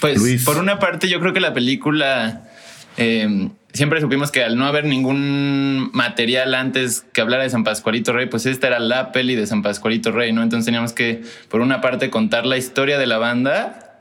[0.00, 2.48] pues por una parte yo creo que la película
[2.96, 8.12] em, siempre supimos que al no haber ningún material antes que hablara de San Pascualito
[8.12, 10.42] Rey, pues esta era la peli de San Pascualito Rey, ¿no?
[10.42, 14.00] Entonces teníamos que por una parte contar la historia de la banda,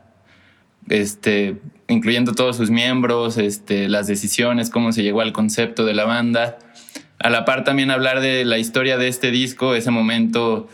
[0.90, 1.58] este,
[1.88, 6.60] incluyendo todos sus miembros, este, las decisiones, cómo se llegó al concepto de la banda
[7.24, 10.70] a la par también hablar de la historia de este disco, ese momento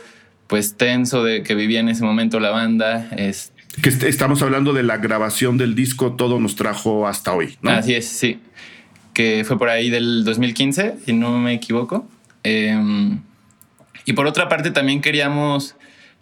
[0.47, 3.07] pues tenso de que vivía en ese momento la banda.
[3.15, 3.53] Es...
[3.83, 7.69] Que estamos hablando de la grabación del disco, todo nos trajo hasta hoy, ¿no?
[7.69, 8.39] Así es, sí.
[9.13, 12.09] Que fue por ahí del 2015, si no me equivoco.
[12.41, 13.19] Em,
[14.05, 15.75] y por otra parte también queríamos,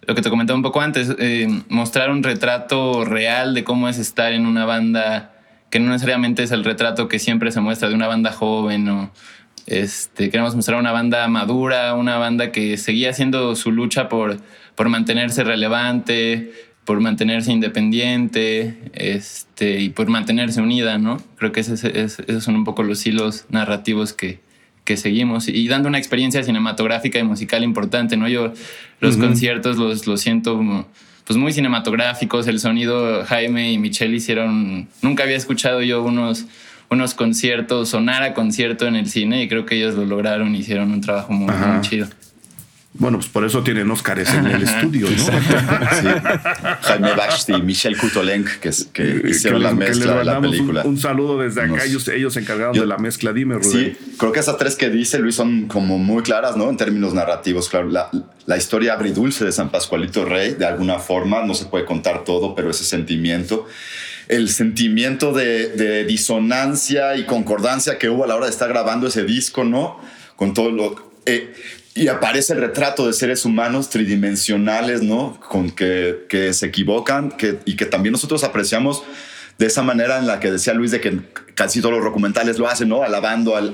[0.06, 3.98] lo que te comentaba un poco antes, em, mostrar un retrato real de cómo es
[3.98, 5.32] estar en una banda
[5.70, 9.10] que no necesariamente es el retrato que siempre se muestra de una banda joven o
[9.68, 14.38] este, queremos mostrar una banda madura, una banda que seguía haciendo su lucha por,
[14.74, 16.52] por mantenerse relevante,
[16.86, 21.18] por mantenerse independiente este, y por mantenerse unida, ¿no?
[21.36, 21.82] Creo que esos,
[22.42, 24.40] son un poco los hilos narrativos que,
[24.84, 28.26] que seguimos y dando una experiencia cinematográfica y musical importante, ¿no?
[28.26, 28.54] Yo
[29.00, 30.86] los conciertos los, los siento
[31.26, 36.46] pues muy cinematográficos, el sonido Jaime y Michelle hicieron, nunca había escuchado yo unos
[36.90, 40.90] unos conciertos, sonar a concierto en el cine y creo que ellos lo lograron, hicieron
[40.90, 42.06] un trabajo muy, chido.
[42.94, 45.16] Bueno, pues por eso tienen Óscares en el estudio, ¿no?
[45.16, 46.08] Sí.
[46.80, 50.82] Jaime Bachti y Michel Kutolenk, que, que hicieron la mezcla de la película.
[50.84, 51.84] Un, saludo desde acá.
[51.84, 53.32] ellos, ellos se encargaron de la mezcla.
[53.32, 53.96] Dime, Rubén.
[54.00, 56.70] Sí, creo que esas tres que dice Luis son como muy claras, ¿no?
[56.70, 57.88] En términos narrativos, claro.
[57.88, 58.10] La,
[58.46, 62.54] la historia abridulce de San Pascualito Rey, de alguna forma, no se puede contar todo,
[62.54, 63.66] pero ese sentimiento
[64.28, 69.24] el sentimiento de, disonancia y concordancia que hubo a la hora de estar grabando ese
[69.24, 69.98] disco, ¿no?
[70.36, 71.12] Con todo lo...
[71.26, 71.52] Eh,
[71.94, 75.40] y aparece el retrato de seres humanos tridimensionales, ¿no?
[75.40, 79.02] Con que, que se equivocan que, y que también nosotros apreciamos
[79.58, 81.18] de esa manera en la que decía Luis de que
[81.58, 83.02] casi todos los documentales lo hacen, ¿no?
[83.02, 83.72] Alabando al,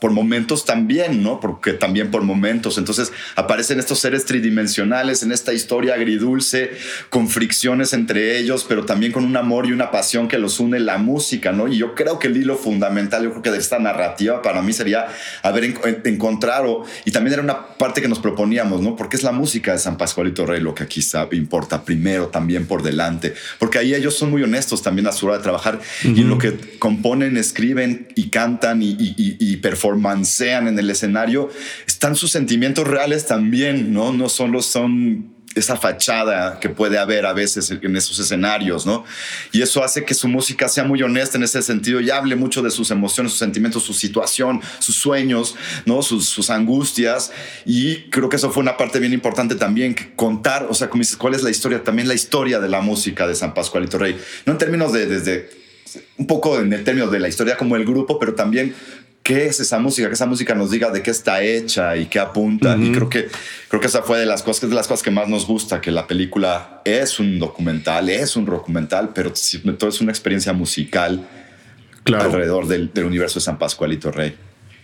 [0.00, 1.38] por momentos también, ¿no?
[1.38, 2.78] Porque también por momentos.
[2.78, 6.70] Entonces aparecen estos seres tridimensionales en esta historia agridulce,
[7.10, 10.80] con fricciones entre ellos, pero también con un amor y una pasión que los une
[10.80, 11.68] la música, ¿no?
[11.68, 14.72] Y yo creo que el hilo fundamental, yo creo que de esta narrativa para mí
[14.72, 15.06] sería
[15.42, 18.96] haber encontrado, y también era una parte que nos proponíamos, ¿no?
[18.96, 22.82] Porque es la música de San Pascualito Rey lo que aquí importa primero, también por
[22.82, 26.38] delante, porque ahí ellos son muy honestos también a su hora de trabajar y lo
[26.38, 26.52] que
[26.94, 31.50] componen, escriben y cantan y, y, performancean en el escenario,
[31.86, 34.12] están sus sentimientos reales también, ¿no?
[34.12, 39.04] No solo son esa fachada que puede haber a veces en esos escenarios, ¿no?
[39.52, 42.62] Y eso hace que su música sea muy honesta en ese sentido y hable mucho
[42.62, 45.54] de sus emociones, sus sentimientos, su situación, sus sueños,
[45.86, 46.02] ¿no?
[46.02, 47.32] Sus, sus angustias.
[47.64, 51.16] Y creo que eso fue una parte bien importante también, contar, o sea, como dices,
[51.16, 54.18] cuál es la historia, también la historia de la música de San Pascualito Rey.
[54.46, 55.63] No en términos de
[56.18, 58.74] un poco en el término de la historia como el grupo, pero también
[59.24, 62.20] qué es esa música, que esa música nos diga de qué está hecha y qué
[62.20, 62.76] apunta.
[62.76, 63.26] Y creo que,
[63.68, 65.46] creo que esa fue de las cosas, que es de las cosas que más nos
[65.46, 69.32] gusta, que la película es un documental, es un documental, pero
[69.78, 71.26] todo es una experiencia musical
[72.04, 74.36] alrededor del, universo de San Pascualito Rey.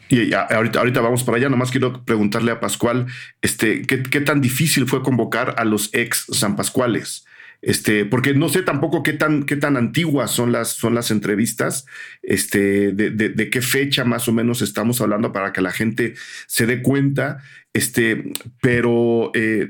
[0.08, 1.50] Y ahorita, ahorita vamos para allá.
[1.50, 3.06] Nomás quiero preguntarle a Pascual,
[3.42, 7.26] este, ¿qué, ¿qué, tan difícil fue convocar a los ex San Pascuales?
[7.62, 11.86] Este, porque no sé tampoco qué tan, qué tan antiguas son las, son las entrevistas,
[12.22, 16.14] este, de, de, qué fecha más o menos estamos hablando para que la gente
[16.46, 17.42] se dé cuenta.
[17.72, 19.68] Este, pero eh,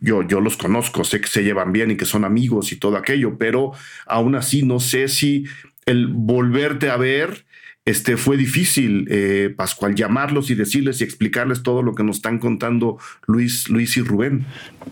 [0.00, 2.96] yo, yo los conozco, sé que se llevan bien y que son amigos y todo
[2.96, 3.72] aquello, pero
[4.06, 5.44] aún así no sé si
[5.86, 7.46] el volverte a ver.
[7.84, 12.38] Este, fue difícil, eh, Pascual, llamarlos y decirles y explicarles todo lo que nos están
[12.38, 14.46] contando Luis, Luis y Rubén.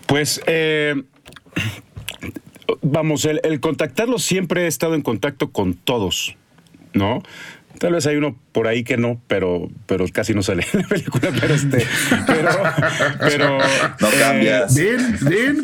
[0.08, 1.00] Pues eh,
[2.82, 6.36] vamos, el, el contactarlo siempre he estado en contacto con todos,
[6.92, 7.22] ¿no?
[7.78, 10.88] Tal vez hay uno por ahí que no, pero, pero casi no sale en la
[10.88, 11.86] película, pero este,
[12.26, 14.74] pero, no eh, cambias.
[14.74, 15.62] ven, ven.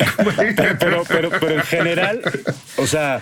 [0.78, 2.22] Pero, pero, pero, en general,
[2.76, 3.20] o sea,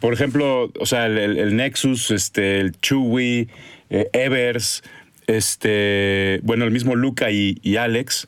[0.00, 3.48] por ejemplo, o sea, el, Nexus, este, el Chewie,
[3.90, 4.82] eh, Evers,
[5.26, 8.26] este, bueno, el mismo Luca y, Alex,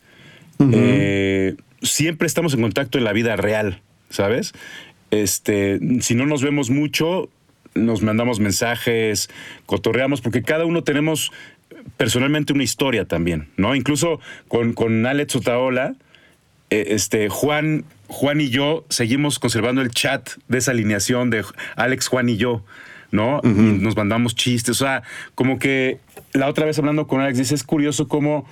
[0.72, 3.80] eh, siempre estamos en contacto en la vida real,
[4.10, 4.52] ¿sabes?
[5.10, 7.28] Este, si no nos vemos mucho,
[7.74, 9.28] nos mandamos mensajes,
[9.66, 11.32] cotorreamos, porque cada uno tenemos
[11.96, 13.74] personalmente una historia también, ¿no?
[13.74, 15.94] Incluso con, con Alex Otaola,
[16.70, 21.44] eh, este, Juan, Juan y yo seguimos conservando el chat de esa alineación de
[21.76, 22.64] Alex, Juan y yo,
[23.12, 23.40] ¿no?
[23.42, 25.02] Nos mandamos chistes, o sea,
[25.34, 25.98] como que
[26.32, 28.46] la otra vez hablando con Alex, dice, es curioso cómo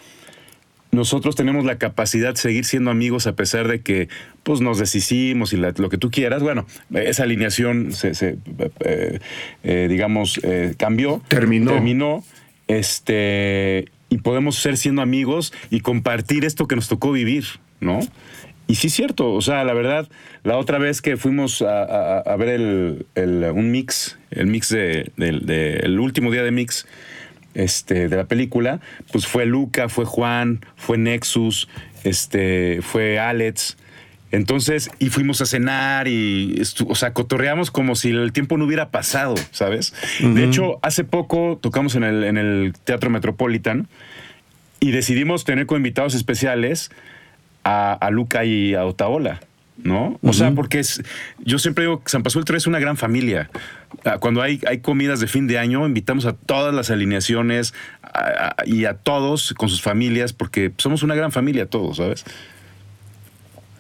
[0.95, 4.09] nosotros tenemos la capacidad de seguir siendo amigos a pesar de que
[4.43, 6.43] pues, nos deshicimos y lo que tú quieras.
[6.43, 8.39] Bueno, esa alineación se,
[8.81, 9.19] eh,
[9.63, 11.23] eh, digamos, eh, cambió.
[11.29, 11.73] Terminó.
[11.73, 12.25] Terminó.
[12.69, 17.45] Este, y podemos ser siendo amigos y compartir esto que nos tocó vivir,
[17.81, 18.01] ¿no?
[18.67, 20.09] Y sí es cierto, o sea, la verdad,
[20.43, 23.07] la otra vez que fuimos a, ver el,
[23.55, 26.87] un mix, el mix de, el último día de mix,
[27.55, 28.81] este, de la película,
[29.13, 31.69] pues fue Luca, fue Juan, fue Nexus,
[32.05, 33.77] este, fue Alex.
[34.31, 38.91] Entonces, y fuimos a cenar y, o sea, cotorreamos como si el tiempo no hubiera
[38.91, 39.95] pasado, ¿sabes?
[40.21, 43.87] De hecho, hace poco tocamos en el, en el Teatro Metropolitan
[44.81, 46.91] y decidimos tener como invitados especiales
[47.63, 49.41] a, a Luca y a Otaola.
[49.77, 50.19] ¿no?
[50.23, 51.03] O sea, porque es,
[51.39, 53.51] yo siempre digo que San Pasuelto es una gran familia.
[54.05, 57.75] Ah, cuando hay, hay comidas de fin de año, invitamos a todas las alineaciones
[58.65, 62.25] y a todos con sus familias, porque somos una gran familia todos, ¿sabes?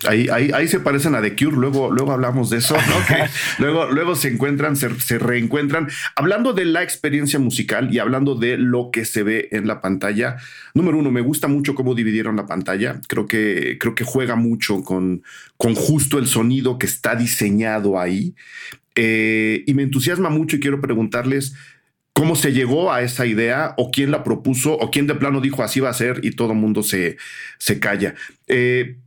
[0.06, 3.06] Ahí, ahí, se parecen a The Cure, luego, luego hablamos de eso, ¿no?
[3.08, 3.24] que
[3.58, 5.88] luego, luego se encuentran, se, se, reencuentran.
[6.14, 10.36] Hablando de la experiencia musical y hablando de lo que se ve en la pantalla,
[10.74, 13.00] número uno, me gusta mucho cómo dividieron la pantalla.
[13.08, 15.22] Creo que, creo que juega mucho con,
[15.56, 18.34] con justo el sonido que está diseñado ahí.
[18.94, 21.54] Eh, y me entusiasma mucho y quiero preguntarles
[22.12, 25.62] cómo se llegó a esa idea o quién la propuso o quién de plano dijo
[25.62, 27.16] así va a ser y todo el mundo se,
[27.58, 28.14] se calla.
[28.46, 28.98] Eh,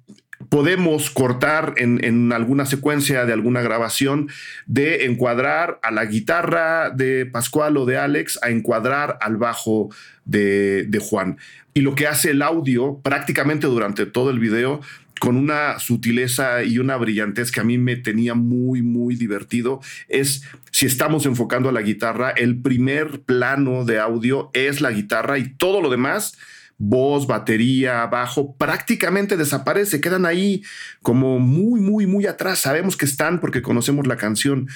[0.50, 4.30] podemos cortar en, alguna secuencia de alguna grabación
[4.66, 9.90] de encuadrar a la guitarra de Pascual o de Alex a encuadrar al bajo
[10.26, 11.38] de, de Juan.
[11.74, 14.82] Y lo que hace el audio prácticamente durante todo el video
[15.20, 20.44] con una sutileza y una brillantez que a mí me tenía muy, muy divertido, es
[20.72, 25.56] si estamos enfocando a la guitarra, el primer plano de audio es la guitarra y
[25.56, 26.38] todo lo demás
[26.78, 30.64] voz, batería, bajo, prácticamente desaparece, quedan ahí
[31.02, 32.60] como muy, muy, muy atrás.
[32.60, 34.68] Sabemos que están porque conocemos la canción,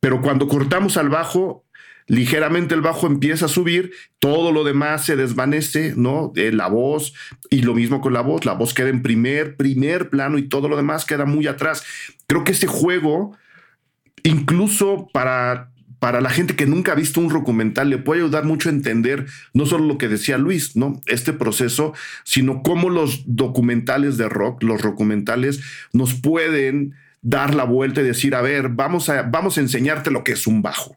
[0.00, 1.65] pero cuando cortamos al bajo,
[2.06, 6.32] ligeramente el bajo empieza a subir, todo lo demás se desvanece, ¿no?
[6.36, 7.14] Eh, la voz
[7.50, 10.68] y lo mismo con la voz, la voz queda en primer, primer plano y todo
[10.68, 11.84] lo demás queda muy atrás.
[12.26, 13.36] Creo que este juego,
[14.22, 18.68] incluso para para la gente que nunca ha visto un documental, le puede ayudar mucho
[18.68, 21.00] a entender no solo lo que decía Luis, ¿no?
[21.06, 25.60] Este proceso, sino cómo los documentales de rock, los documentales,
[25.92, 30.22] nos pueden dar la vuelta y decir, a ver, vamos a, vamos a enseñarte lo
[30.22, 30.96] que es un bajo.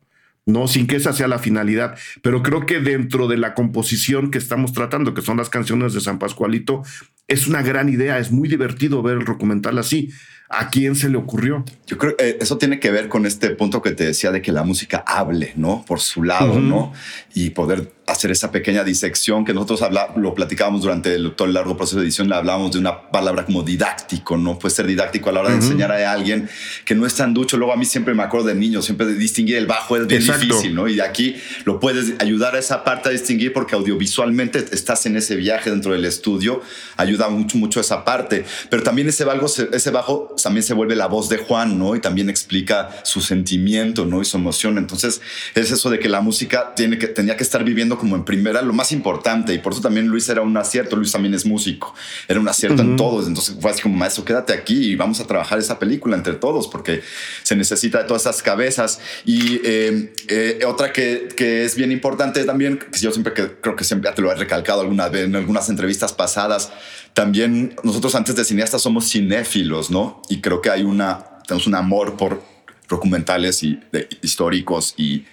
[0.49, 4.39] No, sin que esa sea la finalidad, pero creo que dentro de la composición que
[4.39, 6.83] estamos tratando, que son las canciones de San Pascualito,
[7.27, 10.09] es una gran idea, es muy divertido ver el documental así.
[10.51, 11.63] ¿A quién se le ocurrió?
[11.85, 14.41] Yo creo que eh, eso tiene que ver con este punto que te decía de
[14.41, 15.85] que la música hable, ¿no?
[15.85, 16.91] Por su lado, ¿no?
[17.35, 21.53] Y poder hacer esa pequeña disección que nosotros habla, lo platicábamos durante el, todo el
[21.53, 24.57] largo proceso de edición, hablábamos de una palabra como didáctico, ¿no?
[24.57, 26.49] Puede ser didáctico a la hora de enseñar a alguien
[26.85, 27.57] que no es tan ducho.
[27.57, 30.21] Luego a mí siempre me acuerdo de niños, siempre de distinguir el bajo es bien
[30.21, 30.87] difícil, ¿no?
[30.87, 31.35] Y aquí
[31.65, 35.93] lo puedes ayudar a esa parte a distinguir porque audiovisualmente estás en ese viaje dentro
[35.93, 36.61] del estudio,
[36.97, 38.45] ayuda mucho, mucho esa parte.
[38.69, 41.95] Pero también ese bajo, ese bajo también se vuelve la voz de Juan, ¿no?
[41.95, 44.21] Y también explica su sentimiento, ¿no?
[44.21, 44.77] Y su emoción.
[44.77, 45.21] Entonces
[45.55, 48.61] es eso de que la música tiene que, tenía que estar viviendo como en primera,
[48.63, 49.53] lo más importante.
[49.53, 50.95] Y por eso también Luis era un acierto.
[50.95, 51.93] Luis también es músico.
[52.27, 53.27] Era un acierto en todos.
[53.27, 56.67] Entonces fue así como, maestro, quédate aquí y vamos a trabajar esa película entre todos
[56.67, 57.01] porque
[57.43, 58.99] se necesita de todas esas cabezas.
[59.25, 63.75] Y eh, eh, otra que, que, es bien importante también, que yo siempre que, creo
[63.75, 66.71] que siempre te lo he recalcado alguna vez en algunas entrevistas pasadas,
[67.13, 70.21] también nosotros antes de cineastas somos cinéfilos, ¿no?
[70.29, 72.41] Y creo que hay una, tenemos un amor por
[72.87, 73.79] documentales y,
[74.21, 75.25] históricos y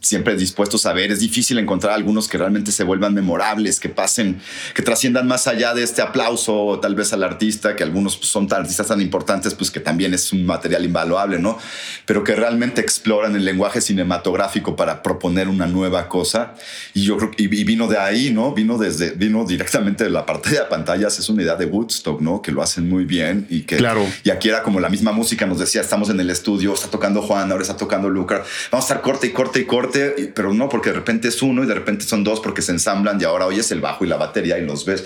[0.00, 1.10] siempre dispuestos a ver.
[1.10, 4.40] Es difícil encontrar algunos que realmente se vuelvan memorables, que pasen,
[4.74, 8.52] que trasciendan más allá de este aplauso tal vez al artista, que algunos pues, son
[8.52, 11.58] artistas tan importantes, pues que también es un material invaluable, ¿no?
[12.04, 16.54] Pero que realmente exploran el lenguaje cinematográfico para proponer una nueva cosa.
[16.92, 18.52] Y yo creo y, vino de ahí, ¿no?
[18.52, 21.18] Vino desde, vino directamente de la pantalla de pantallas.
[21.18, 22.42] Es una idea de Woodstock, ¿no?
[22.42, 24.06] Que lo hacen muy bien y que, claro.
[24.22, 27.22] y aquí era como la misma música, nos decía, estamos en el estudio, está tocando
[27.22, 29.77] Juan, ahora está tocando Lucar, vamos a estar corte y corte y corte
[30.34, 33.20] pero no porque de repente es uno y de repente son dos porque se ensamblan
[33.20, 35.04] y ahora oyes el bajo y la batería y los ves.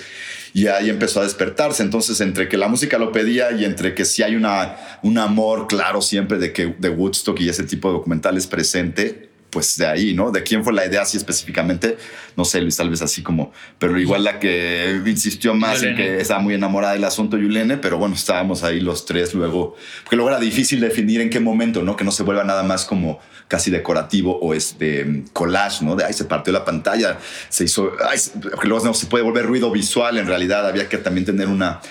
[0.54, 1.82] Y ahí empezó a despertarse.
[1.82, 5.66] Entonces, entre que la música lo pedía y entre que sí hay una, un amor
[5.66, 10.14] claro siempre de que de Woodstock y ese tipo de documentales presente, pues de ahí,
[10.14, 10.30] ¿no?
[10.30, 11.98] De quién fue la idea así específicamente,
[12.36, 16.20] no sé, Luis, tal vez así como, pero igual la que insistió más en que
[16.20, 20.30] estaba muy enamorada del asunto Yulene, pero bueno, estábamos ahí los tres luego, porque luego
[20.30, 21.96] era difícil definir en qué momento, ¿no?
[21.96, 25.96] Que no se vuelva nada más como casi decorativo o este collage, ¿no?
[25.96, 27.18] De ahí se partió la pantalla,
[27.50, 30.96] se hizo, ay, porque luego no se puede volver ruido visual, en realidad había que
[30.96, 31.82] también tener una,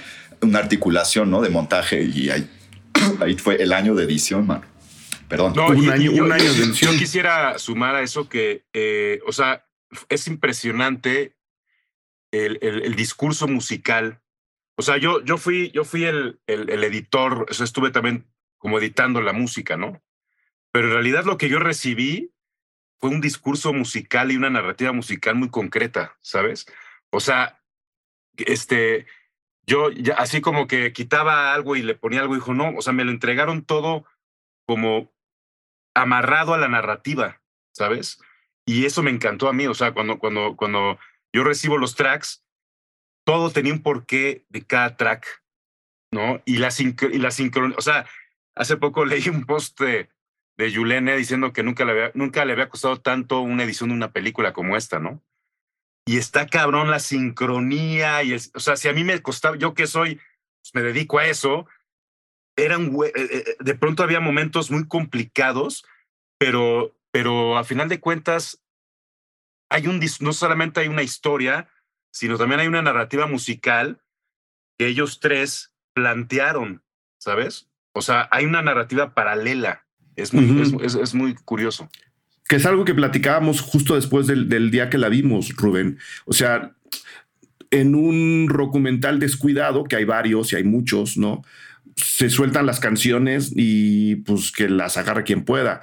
[0.42, 1.42] una articulación, ¿no?
[1.42, 2.50] De montaje y ahí,
[3.22, 4.71] ahí fue el año de edición, mano.
[5.32, 5.58] Perdón.
[5.58, 9.66] un, año, un año de Yo quisiera sumar a eso que, eh, o sea,
[10.10, 11.38] es impresionante
[12.32, 14.22] el, el, discurso musical.
[14.76, 18.28] O sea, yo, yo fui, yo fui el, el, editor, o sea, estuve también
[18.58, 20.04] como editando la música, ¿no?
[20.74, 22.34] Pero en realidad lo que yo recibí
[23.00, 26.66] fue un discurso musical y una narrativa musical muy concreta, ¿sabes?
[27.10, 27.64] O sea,
[28.36, 29.06] este,
[29.66, 32.92] yo ya, así como que quitaba algo y le ponía algo, dijo, no, o sea,
[32.92, 34.06] me lo entregaron todo
[34.66, 35.11] como
[35.94, 37.42] amarrado a la narrativa,
[37.74, 38.20] ¿sabes?
[38.66, 41.00] Y eso me encantó a mí, o sea, cuando, cuando, cuando
[41.34, 42.44] yo recibo los tracks,
[43.26, 45.44] todo tenía un porqué de cada track,
[46.12, 46.42] ¿no?
[46.46, 46.70] Y la,
[47.12, 48.06] y la sincronía, o sea,
[48.56, 50.10] hace poco leí un post de,
[50.58, 53.96] de Yulene diciendo que nunca le, había, nunca le había costado tanto una edición de
[53.96, 55.22] una película como esta, ¿no?
[56.06, 59.88] Y está cabrón la sincronía, y o sea, si a mí me costaba, yo que
[59.88, 61.68] soy, pues me dedico a eso,
[62.56, 65.86] eran, eh, eh, eh, de pronto había momentos muy complicados,
[66.38, 68.62] pero, pero a final de cuentas,
[69.70, 71.70] hay un, no solamente hay una historia,
[72.12, 74.02] sino también hay una narrativa musical
[74.78, 76.84] que ellos tres plantearon,
[77.18, 77.70] ¿sabes?
[77.94, 79.86] O sea, hay una narrativa paralela.
[80.16, 81.90] Es muy, es, muy curioso.
[82.48, 86.00] Que es algo que platicábamos justo después del, del día que la vimos, Rubén.
[86.26, 86.76] O sea,
[87.72, 91.44] en un documental descuidado, que hay varios y hay muchos, ¿no?
[91.96, 95.82] Se sueltan las canciones y pues que las agarre quien pueda.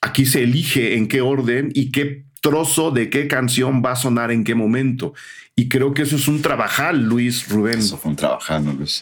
[0.00, 4.30] Aquí se elige en qué orden y qué trozo de qué canción va a sonar
[4.30, 5.14] en qué momento.
[5.56, 7.78] Y creo que eso es un trabajal, Luis Rubén.
[7.78, 9.00] Eso fue un trabajal, Luis.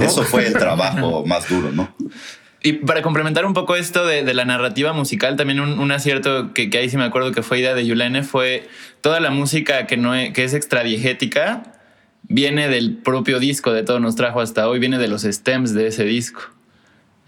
[0.00, 1.94] Eso fue el trabajo más duro, ¿no?
[2.64, 6.78] Y para complementar un poco esto de, la narrativa musical, también un, acierto que, que,
[6.78, 8.68] ahí sí me acuerdo que fue idea de Yulene fue
[9.00, 11.71] toda la música que, no es, que es extradiegética
[12.24, 15.88] viene del propio disco de todo nos trajo hasta hoy, viene de los stems de
[15.88, 16.42] ese disco.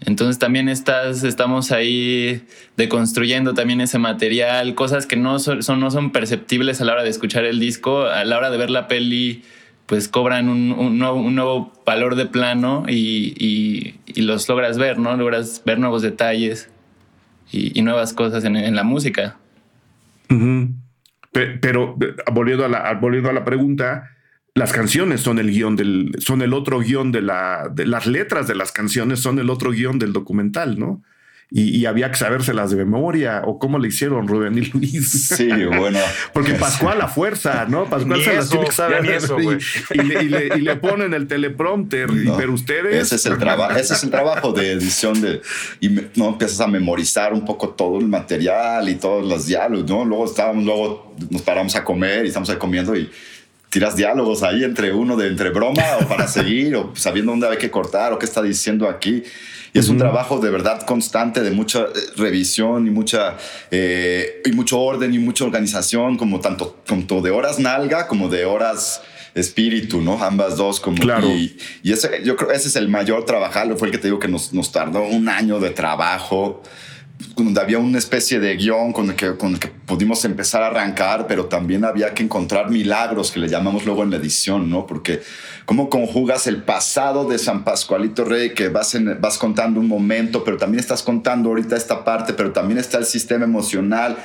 [0.01, 6.11] Entonces también estás, estamos ahí deconstruyendo también ese material, cosas que no son, no son
[6.11, 9.43] perceptibles a la hora de escuchar el disco, a la hora de ver la peli,
[9.85, 15.15] pues cobran un, nuevo, valor de plano y, los logras ver, ¿no?
[15.15, 16.69] Logras ver nuevos detalles
[17.51, 19.37] y, nuevas cosas en, la música.
[21.31, 21.97] Pero,
[22.33, 24.14] volviendo, a la, volviendo a la pregunta,
[24.55, 28.47] las canciones son el guion del, son el otro guion de la, de las letras
[28.47, 31.01] de las canciones son el otro guion del documental, ¿no?
[31.51, 35.27] y, había que sabérselas de memoria o cómo le hicieron Rubén y Luis.
[35.27, 35.99] Sí, bueno.
[36.33, 37.85] Porque Pascual a fuerza, ¿no?
[37.85, 39.59] Pascual se las tiene que saber.
[39.93, 42.95] y, le, ponen el teleprompter, pero ustedes...
[42.95, 45.41] Ese es el, trabajo ese es el trabajo de edición de...
[45.79, 50.03] Y no empiezas a memorizar un poco todo el material y todos los diálogos, ¿no?
[50.03, 53.09] Luego estábamos, luego nos paramos a comer y estamos ahí comiendo y
[53.75, 57.57] tiras diálogos ahí entre uno de entre broma o para seguir o sabiendo dónde hay
[57.57, 59.21] que cortar o qué está diciendo aquí.
[59.73, 63.35] Y es un trabajo de verdad constante de mucha eh, revisión y mucha
[63.69, 68.45] eh, y mucho orden y mucha organización, como tanto, tanto de horas nalga como de
[68.45, 69.01] horas
[69.33, 70.23] espíritu, ¿no?
[70.23, 71.27] Ambas dos como claro.
[71.27, 74.19] y, y, ese yo creo ese es el mayor trabajo, fue el que te digo
[74.19, 76.63] que nos, nos tardó un año de trabajo
[77.35, 80.67] donde había una especie de guion con el, que, con el que pudimos empezar a
[80.67, 84.85] arrancar, pero también había que encontrar milagros que le llamamos luego en la edición, ¿no?
[84.85, 85.21] Porque
[85.65, 90.43] cómo conjugas el pasado de San Pascualito Rey, que vas, en, vas contando un momento,
[90.43, 94.17] pero también estás contando ahorita esta parte, pero también está el sistema emocional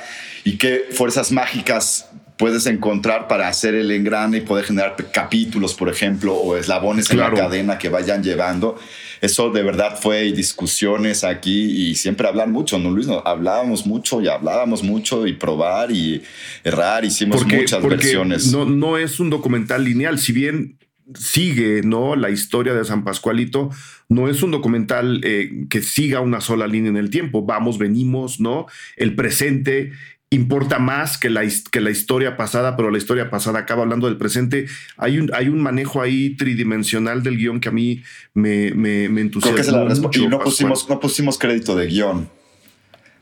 [0.43, 5.89] y qué fuerzas mágicas puedes encontrar para hacer el engrane y poder generar capítulos, por
[5.89, 8.79] ejemplo, o eslabones en la cadena que vayan llevando
[9.21, 13.07] eso de verdad fue discusiones aquí y siempre hablan mucho, ¿no, Luis?
[13.23, 16.23] hablábamos mucho y hablábamos mucho y probar y
[16.63, 18.51] errar, hicimos muchas versiones.
[18.51, 20.79] No, no es un documental lineal, si bien
[21.13, 22.15] sigue ¿no?
[22.15, 23.69] la historia de San Pascualito,
[24.09, 28.39] no es un documental eh, que siga una sola línea en el tiempo, vamos, venimos,
[28.39, 28.65] ¿no?
[28.95, 29.91] El presente
[30.31, 34.17] importa más que la, que la historia pasada, pero la historia pasada acaba hablando del
[34.17, 34.65] presente.
[34.97, 38.01] Hay un, hay un manejo ahí tridimensional del guion que a mí
[38.33, 39.87] me, me, me entusiasma.
[40.13, 42.29] y no pusimos, no pusimos crédito de guion.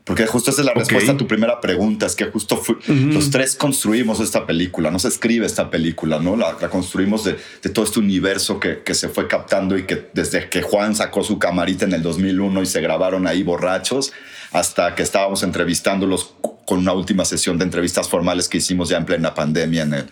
[0.04, 3.54] Porque justo esa es la respuesta a tu primera pregunta, es que justo los tres
[3.54, 6.36] construimos esta película, no se escribe esta película, ¿no?
[6.36, 10.48] La, construimos de, de, todo este universo que, que, se fue captando y que desde
[10.48, 14.12] que Juan sacó su camarita en el 2001 y se grabaron ahí borrachos,
[14.52, 16.34] hasta que estábamos entrevistándolos
[16.70, 20.04] con una última sesión de entrevistas formales que hicimos ya en plena pandemia en el,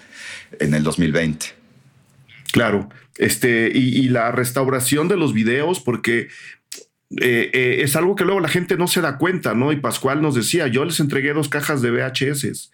[0.58, 1.46] en el 2020.
[2.50, 6.26] Claro, este, y, la restauración de los videos, porque
[7.20, 9.70] eh, eh, es algo que luego la gente no se da cuenta, ¿no?
[9.70, 12.72] Y Pascual nos decía, yo les entregué dos cajas de VHS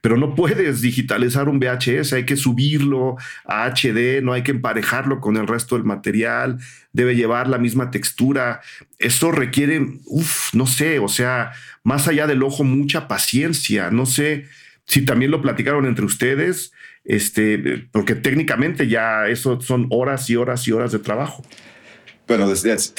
[0.00, 5.20] pero no puedes digitalizar un VHS, hay que subirlo a HD, no hay que emparejarlo
[5.20, 6.58] con el resto del material,
[6.92, 8.60] debe llevar la misma textura.
[8.98, 13.90] Eso requiere, uff, no sé, o sea, más allá del ojo, mucha paciencia.
[13.90, 14.46] No sé
[14.86, 16.72] si también lo platicaron entre ustedes,
[17.04, 21.44] este, porque técnicamente ya eso son horas y horas y horas de trabajo
[22.30, 22.48] bueno,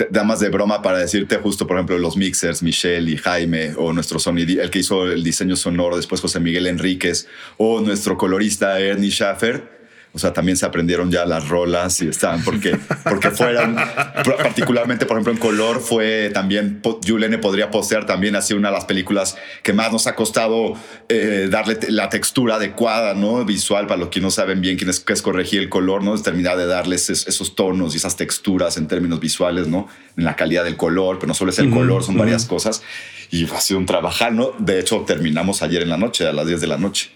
[0.09, 4.19] damas de broma para decirte justo, por ejemplo, los mixers, Michelle y Jaime, o nuestro
[4.19, 9.09] sonido, el que hizo el diseño sonoro, después José Miguel Enríquez, o nuestro colorista Ernie
[9.09, 9.80] Schaffer
[10.13, 13.77] o sea, también se aprendieron ya las rolas y estaban porque, porque fueron,
[14.25, 18.83] particularmente, por ejemplo, en color, fue también, Julene podría postear también así una de las
[18.83, 20.73] películas que más nos ha costado
[21.07, 23.45] eh, darle la textura adecuada, ¿no?
[23.45, 26.13] Visual, para los que no saben bien quién es, qué es corregir el color, ¿no?
[26.13, 29.87] Es terminar de darles esos tonos y esas texturas en términos visuales, ¿no?
[30.17, 32.83] En la calidad del color, pero no solo es el color, son varias cosas.
[33.29, 34.51] Y ha sido un trabajar, ¿no?
[34.59, 37.11] De hecho, terminamos ayer en la noche, a las 10 de la noche.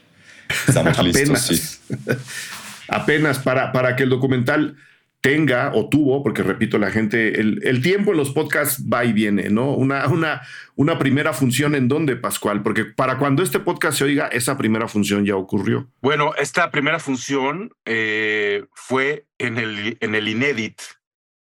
[0.66, 1.62] Estamos listos, sí
[2.88, 4.78] apenas para, para que el documental
[5.26, 9.50] tenga o tuvo, porque repito, la gente, el, tiempo en los podcasts va y viene,
[9.50, 9.72] ¿no?
[9.72, 10.44] Una, una,
[10.76, 14.88] una primera función en dónde, Pascual, porque para cuando este podcast se oiga, esa primera
[14.88, 15.90] función ya ocurrió.
[16.00, 20.80] Bueno, esta primera función eh, fue en el, en el Inédit,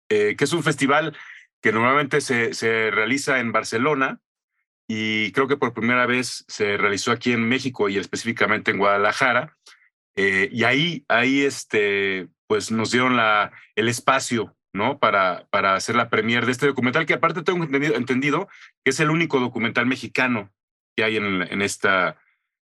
[0.09, 1.17] eh, que es un festival
[1.59, 4.19] que normalmente se, se realiza en Barcelona
[4.87, 9.57] y creo que por primera vez se realizó aquí en México y específicamente en Guadalajara.
[10.15, 14.99] Eh, y ahí, ahí este, pues nos dieron la, el espacio ¿no?
[14.99, 18.47] Para, para hacer la premier de este documental, que aparte tengo entendido, entendido
[18.83, 20.51] que es el único documental mexicano
[20.95, 22.17] que hay en, en esta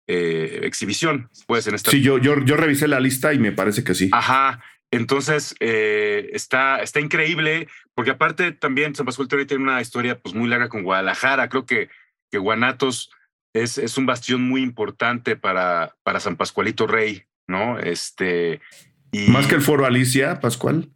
[0.06, 1.30] eh, exhibición.
[1.46, 1.90] Pues, en esta...
[1.90, 4.10] Sí, yo, yo, yo revisé la lista y me parece que sí.
[4.12, 4.62] Ajá.
[4.90, 10.48] Entonces, eh, está, está increíble, porque aparte también San Pascual tiene una historia pues, muy
[10.48, 11.48] larga con Guadalajara.
[11.48, 11.90] Creo que,
[12.30, 13.10] que Guanatos
[13.62, 17.78] es, es un bastión muy importante para, para San Pascualito Rey, ¿no?
[17.78, 18.60] Este.
[19.12, 19.28] Y...
[19.30, 20.90] Más que el Foro Alicia, Pascual.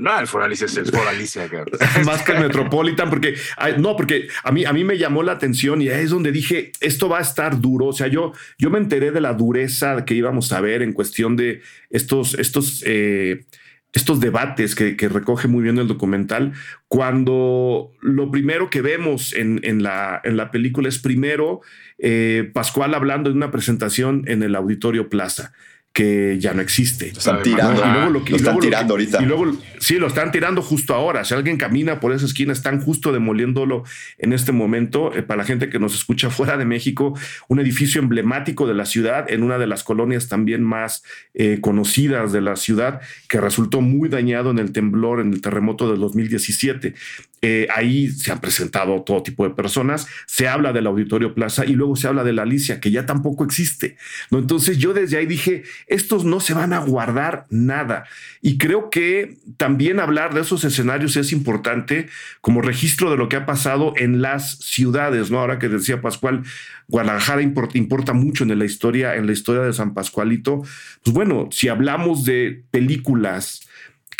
[0.00, 1.48] No, el Foro Alicia es el Foro Alicia.
[2.06, 3.34] Más que el Metropolitan, porque
[3.76, 7.08] no, porque a mí, a mí me llamó la atención y es donde dije esto
[7.08, 7.86] va a estar duro.
[7.86, 11.36] O sea, yo, yo me enteré de la dureza que íbamos a ver en cuestión
[11.36, 11.60] de
[11.90, 13.44] estos, estos, eh,
[13.92, 16.52] estos debates que, recoge muy bien el documental,
[16.88, 21.60] cuando lo primero que vemos en, en, la, en la película es primero
[21.98, 25.52] eh, Pascual hablando de una presentación en el Auditorio Plaza
[25.92, 27.08] que ya no existe.
[27.08, 28.10] están tirando.
[28.10, 29.20] lo, están tirando ahorita.
[29.22, 31.24] Y luego, sí, lo están tirando justo ahora.
[31.24, 33.82] Si alguien camina por esa esquina, están justo demoliéndolo
[34.18, 35.12] en este momento.
[35.16, 37.18] Eh, para la gente que nos escucha fuera de México,
[37.48, 41.02] un edificio emblemático de la ciudad, en una de las colonias también más
[41.34, 45.90] eh, conocidas de la ciudad, que resultó muy dañado en el temblor, en el terremoto
[45.90, 46.94] del 2017.
[47.42, 51.72] Eh, ahí se han presentado todo tipo de personas, se habla del Auditorio Plaza y
[51.72, 53.96] luego se habla de la Alicia, que ya tampoco existe.
[54.30, 54.38] ¿no?
[54.38, 58.04] Entonces yo desde ahí dije, estos no se van a guardar nada.
[58.42, 62.08] Y creo que también hablar de esos escenarios es importante
[62.42, 65.38] como registro de lo que ha pasado en las ciudades, ¿no?
[65.38, 66.42] Ahora que decía Pascual,
[66.88, 70.62] Guadalajara importa, importa mucho en la historia, en la historia de San Pascualito.
[71.02, 73.62] Pues bueno, si hablamos de películas,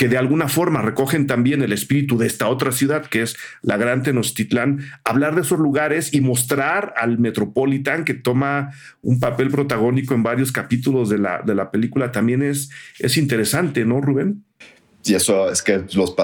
[0.00, 3.76] que de alguna forma recogen también el espíritu de esta otra ciudad, que es la
[3.76, 8.70] Gran Tenochtitlán, hablar de esos lugares y mostrar al Metropolitan, que toma
[9.02, 13.84] un papel protagónico en varios capítulos de la, de la película, también es, es interesante,
[13.84, 14.42] ¿no, Rubén?
[15.04, 16.16] Y eso es que los,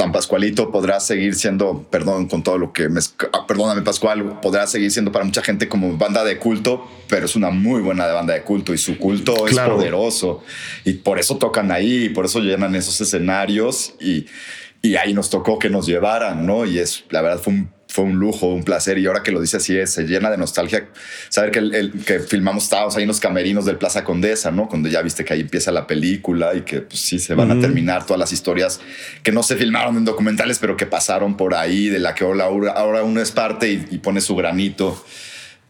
[0.00, 3.00] San Pascualito podrá seguir siendo, perdón con todo lo que me,
[3.34, 7.36] ah, perdóname Pascual, podrá seguir siendo para mucha gente como banda de culto, pero es
[7.36, 10.42] una muy buena banda de culto y su culto es poderoso
[10.86, 14.24] y por eso tocan ahí, por eso llenan esos escenarios y,
[14.80, 16.64] y ahí nos tocó que nos llevaran, ¿no?
[16.64, 18.98] Y es, la verdad fue un fue un lujo, un placer.
[18.98, 20.88] Y ahora que lo dice así, es, se llena de nostalgia
[21.28, 24.68] saber que, el, que filmamos, estábamos ahí en los camerinos del Plaza Condesa, ¿no?
[24.68, 27.60] Cuando ya viste que ahí empieza la película y que pues, sí se van a
[27.60, 28.80] terminar todas las historias
[29.22, 32.72] que no se filmaron en documentales, pero que pasaron por ahí, de la que ahora,
[32.72, 35.04] ahora uno es parte y, y pone su granito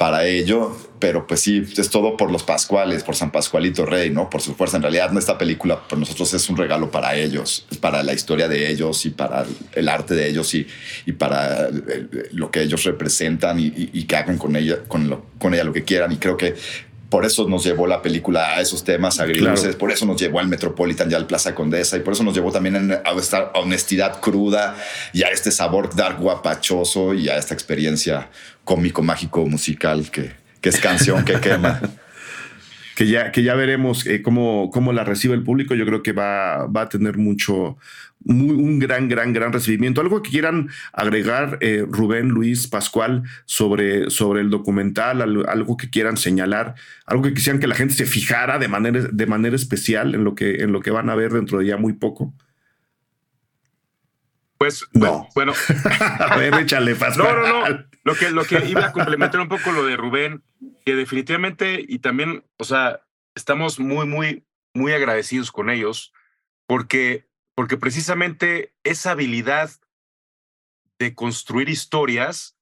[0.00, 4.30] para ello, pero pues sí, es todo por los Pascuales, por San Pascualito Rey, ¿no?
[4.30, 4.78] Por su fuerza.
[4.78, 8.70] En realidad, esta película para nosotros es un regalo para ellos, para la historia de
[8.70, 9.44] ellos y para
[9.74, 10.66] el arte de ellos y,
[11.04, 11.68] y para
[12.32, 16.12] lo que ellos representan y, que hagan con ella, con, con ella lo que quieran.
[16.12, 16.54] Y creo que
[17.10, 20.46] por eso nos llevó la película a esos temas agridulces, por eso nos llevó al
[20.46, 24.76] Metropolitan y al Plaza Condesa, y por eso nos llevó también a esta honestidad cruda
[25.12, 28.30] y a este sabor dark guapachoso y a esta experiencia
[28.64, 31.80] cómico, mágico, musical que, que es canción que quema.
[33.00, 35.74] que ya, que ya veremos eh, cómo, cómo la recibe el público.
[35.74, 37.78] Yo creo que va, va a tener mucho,
[38.26, 40.02] un gran, gran, gran recibimiento.
[40.02, 46.18] Algo que quieran agregar, eh, Rubén, Luis, Pascual, sobre, sobre el documental, algo que quieran
[46.18, 46.74] señalar,
[47.06, 50.34] algo que quisieran que la gente se fijara de manera, de manera especial en lo,
[50.34, 52.34] que, en lo que van a ver dentro de ya muy poco.
[54.60, 55.26] Pues no.
[55.34, 55.54] Bueno,
[56.20, 57.34] a ver, échale, Pascual.
[57.34, 57.84] No, no, no.
[58.04, 60.44] Lo que, lo que iba a complementar un poco lo de Rubén,
[60.84, 63.00] que definitivamente, y también, o sea,
[63.34, 64.44] estamos muy, muy,
[64.74, 66.12] muy agradecidos con ellos,
[66.66, 67.30] porque
[67.60, 69.70] porque precisamente esa habilidad
[70.98, 72.56] de construir historias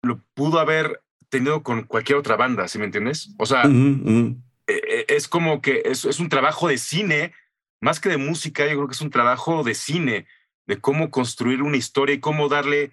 [0.00, 3.34] lo pudo haber tenido con cualquier otra banda, ¿sí me entiendes?
[3.36, 4.36] O sea, e,
[4.68, 7.32] e, es como que es, es, un trabajo de cine,
[7.80, 10.28] más que de música, yo creo que es un trabajo de cine,
[10.68, 12.92] de cómo construir una historia y cómo darle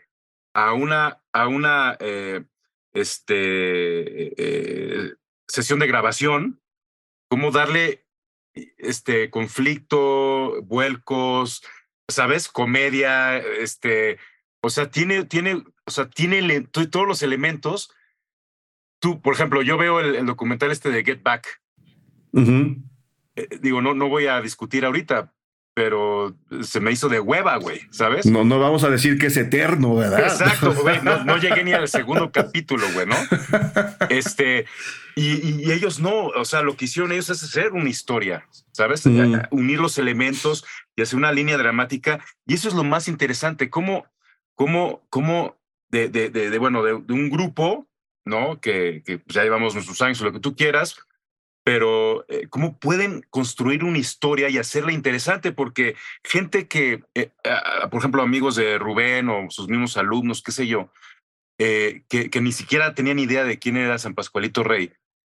[0.53, 2.45] a una, a una eh,
[2.93, 5.13] este, eh,
[5.47, 6.61] sesión de grabación,
[7.27, 8.07] cómo darle
[8.77, 11.63] este conflicto, vuelcos,
[12.07, 12.47] ¿sabes?
[12.47, 14.19] Comedia, este,
[14.61, 17.93] o sea, tiene, tiene, o sea, tiene todos los elementos.
[19.01, 21.61] Tú, por ejemplo, yo veo el, documental este de Get Back.
[22.33, 25.34] Eh, digo, no, no voy a discutir ahorita,
[25.75, 28.25] pero se me hizo de hueva, güey, ¿sabes?
[28.25, 30.21] No, no vamos a decir que es eterno, ¿verdad?
[30.21, 33.15] Exacto, güey, no, llegué ni al segundo capítulo, güey, ¿no?
[34.09, 34.65] Este,
[35.17, 39.05] y, ellos no, o sea, lo que hicieron ellos es hacer una historia, ¿sabes?
[39.05, 39.35] Mm.
[39.51, 40.65] Unir los elementos
[40.95, 44.05] y hacer una línea dramática, y eso es lo más interesante, cómo,
[44.55, 45.57] cómo, cómo
[45.89, 47.85] de, de, de, bueno, de, un grupo,
[48.23, 48.61] ¿no?
[48.61, 50.95] Que, que ya llevamos nuestros años lo que tú quieras,
[51.65, 57.31] pero eh, cómo pueden construir una historia y hacerla interesante, porque gente que, eh,
[57.89, 60.91] por ejemplo, amigos de Rubén o sus mismos alumnos, qué sé yo,
[61.57, 64.93] eh, que, que, ni siquiera tenían idea de quién era San Pascualito Rey,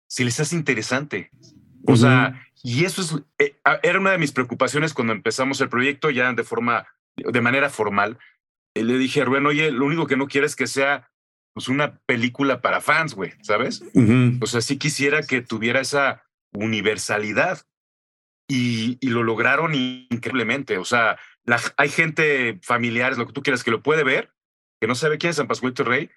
[0.09, 1.31] si les hace interesante.
[1.87, 3.03] O sea, y eso
[3.39, 3.55] es,
[3.85, 8.19] era una de mis preocupaciones cuando empezamos el proyecto ya de forma, de manera formal.
[8.75, 11.09] le dije a Rubén, oye, lo único que no quiero es que sea
[11.57, 13.83] pues una película para fans, güey, ¿sabes?
[14.43, 17.63] O sea, sí quisiera que tuviera esa universalidad
[18.47, 20.77] y, lo lograron increíblemente.
[20.77, 21.19] O sea,
[21.79, 24.35] hay gente familiares, lo que tú quieras, que lo puede ver,
[24.83, 26.11] que no sabe quién es San Pascualito Rey,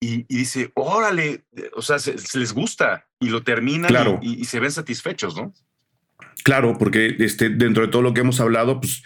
[0.00, 5.36] y, dice, órale, o sea, se, les gusta y lo terminan y, se ven satisfechos,
[5.36, 5.52] ¿no?
[6.44, 9.02] Claro, porque este, dentro de todo lo que hemos hablado, pues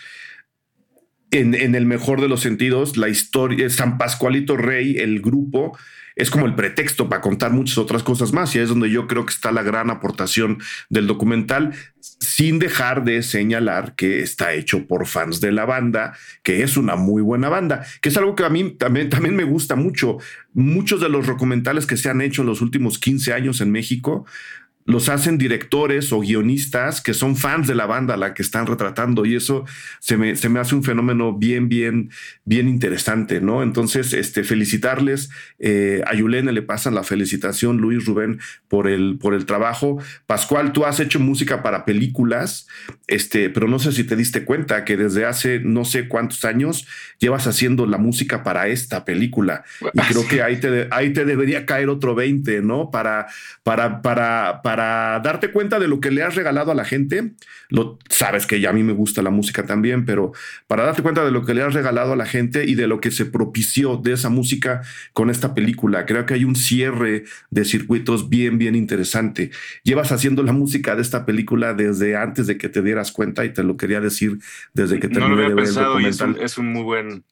[1.39, 5.77] en, el mejor de los sentidos, la historia, San Pascualito Rey, el grupo,
[6.15, 9.27] es como el pretexto para contar muchas otras cosas más y es donde yo creo
[9.27, 10.59] que está la gran aportación
[10.89, 16.63] del documental sin dejar de señalar que está hecho por fans de la banda, que
[16.63, 19.75] es una muy buena banda, que es algo que a mí también, también me gusta
[19.75, 20.19] mucho.
[20.53, 24.25] Muchos de los documentales que se han hecho en los últimos 15 años en México
[24.87, 28.67] los hacen directores o guionistas que son fans de la banda a la que están
[28.67, 29.65] retratando y eso
[29.99, 32.11] se me, se me hace un fenómeno bien, bien,
[32.45, 33.63] bien interesante, ¿no?
[33.63, 35.31] Entonces, este, felicitarles.
[35.59, 39.99] Eh, a Yulene le pasan la felicitación, Luis Rubén, por el, por el trabajo.
[40.27, 42.67] Pascual, tú has hecho música para películas,
[43.07, 46.87] este, pero no sé si te diste cuenta que desde hace no sé cuántos años
[47.19, 49.65] llevas haciendo la música para esta película.
[49.95, 52.91] Y creo que ahí te, ahí te debería caer otro 20, ¿no?
[52.91, 53.29] Para,
[53.63, 57.35] para, para, para para darte cuenta de lo que le has regalado a la gente.
[57.69, 60.33] Lo, sabes que ya a mí me gusta la música también, pero
[60.67, 63.01] para darte cuenta de lo que le has regalado a la gente y de lo
[63.01, 66.07] que se propició de esa música con esta película.
[66.07, 69.53] Creo que hay un cierre de circuitos bien, bien interesante.
[69.85, 73.53] Llevas haciendo la música de esta película desde antes de que te dieras cuenta y
[73.53, 74.41] te lo quería decir
[74.73, 76.41] desde que terminé no lo de ver el pensado y es documental.
[76.41, 77.25] un, es un muy buen,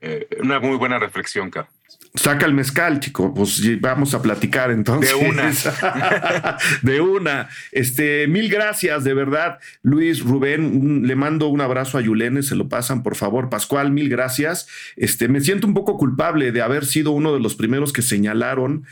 [0.00, 1.68] eh, una muy buena reflexión, Cap.
[2.14, 3.32] Saca el mezcal, chico.
[3.34, 5.10] Pues vamos a platicar entonces.
[5.10, 5.52] De una.
[6.82, 7.48] de una.
[7.72, 9.58] Este, mil gracias, de verdad.
[9.82, 13.48] Luis, Rubén, un- le mando un abrazo a Yulene, se lo pasan, por favor.
[13.50, 14.66] Pascual, mil gracias.
[14.96, 18.84] Este, me siento un poco culpable de haber sido uno de los primeros que señalaron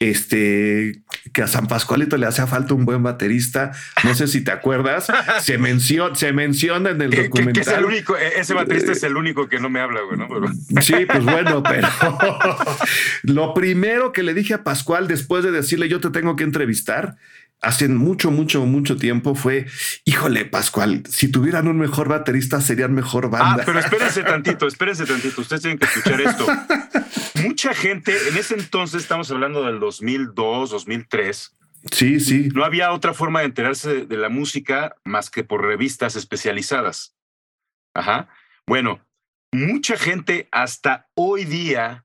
[0.00, 3.72] este, que a San Pascualito le hacía falta un buen baterista.
[4.02, 5.06] No sé si te acuerdas.
[5.42, 7.52] Se menciona, se menciona en el Que, que- documental.
[7.64, 10.18] que es el único, eh, ese baterista es el único que no me habla, güey,
[10.18, 10.28] ¿no?
[10.82, 11.86] Sí, pues bueno, pero
[13.24, 17.16] lo primero que le dije a Pascual después de decirle yo te tengo que entrevistar,
[17.60, 19.66] hace mucho, mucho, mucho tiempo fue,
[20.04, 23.62] híjole, Pascual, si tuvieran un mejor baterista serían mejor Ah, banda.
[23.66, 25.40] pero espérense tantito, espérense tantito.
[25.40, 26.46] Ustedes tienen que escuchar esto.
[27.44, 31.56] Mucha gente, en ese entonces, estamos hablando del 2002, 2003,
[31.92, 32.48] Sí, sí.
[32.54, 37.14] no había otra forma de enterarse de, de la música más que por revistas especializadas.
[37.94, 38.28] Ajá.
[38.66, 39.00] Bueno,
[39.52, 42.04] mucha gente hasta hoy día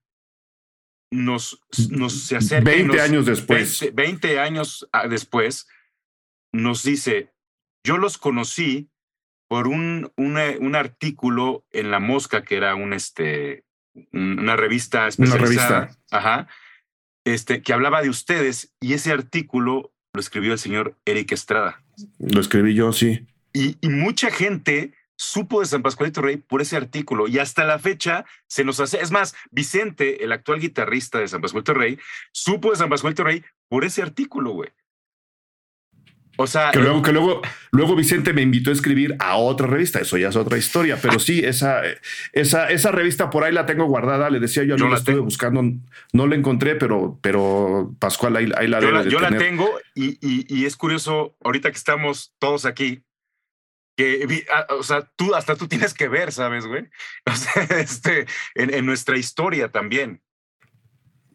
[1.16, 2.72] nos, nos se acerca.
[2.72, 3.80] y 20 nos- años después.
[3.82, 5.68] 20, 20 años ah, después,
[6.53, 7.32] nos dice,
[7.86, 8.89] yo los conocí
[9.47, 13.63] por un, una- un artículo en La Mosca, que era un, este,
[14.11, 15.82] un- una revista especializada.
[15.86, 16.01] revista.
[16.11, 16.47] Ajá.
[17.26, 21.84] Este, que hablaba de ustedes y ese artículo lo escribió el señor Eric Estrada.
[22.20, 23.26] Lo escribí yo, sí.
[23.53, 27.80] Y, y mucha gente supo de San Pascualito Rey por ese artículo y hasta la
[27.80, 31.97] fecha se nos hace, es más, Vicente, el actual guitarrista de San Pascualito Rey,
[32.32, 34.70] supo de San Pascualito Rey por ese artículo, güey.
[36.38, 37.41] O sea, Que eh, luego, que luego,
[37.72, 40.01] luego Vicente me invitó a escribir a otra revista.
[40.01, 40.99] Eso ya es otra historia.
[41.01, 41.82] Pero sí, esa,
[42.34, 44.30] esa, esa revista por ahí la tengo guardada.
[44.30, 45.24] Le decía yo, Yo yo la estuve tengo.
[45.26, 45.63] buscando,
[46.11, 49.38] no la encontré, pero, pero Pascual ahí, ahí la yo, debe la, de yo la
[49.38, 53.01] tengo y, y- y es curioso, ahorita que estamos todos aquí,
[53.96, 56.89] que, ah, o sea, tú, hasta tú tienes que ver, ¿sabes, güey?
[57.26, 58.26] O sea, este,
[58.56, 60.22] en, en nuestra historia también.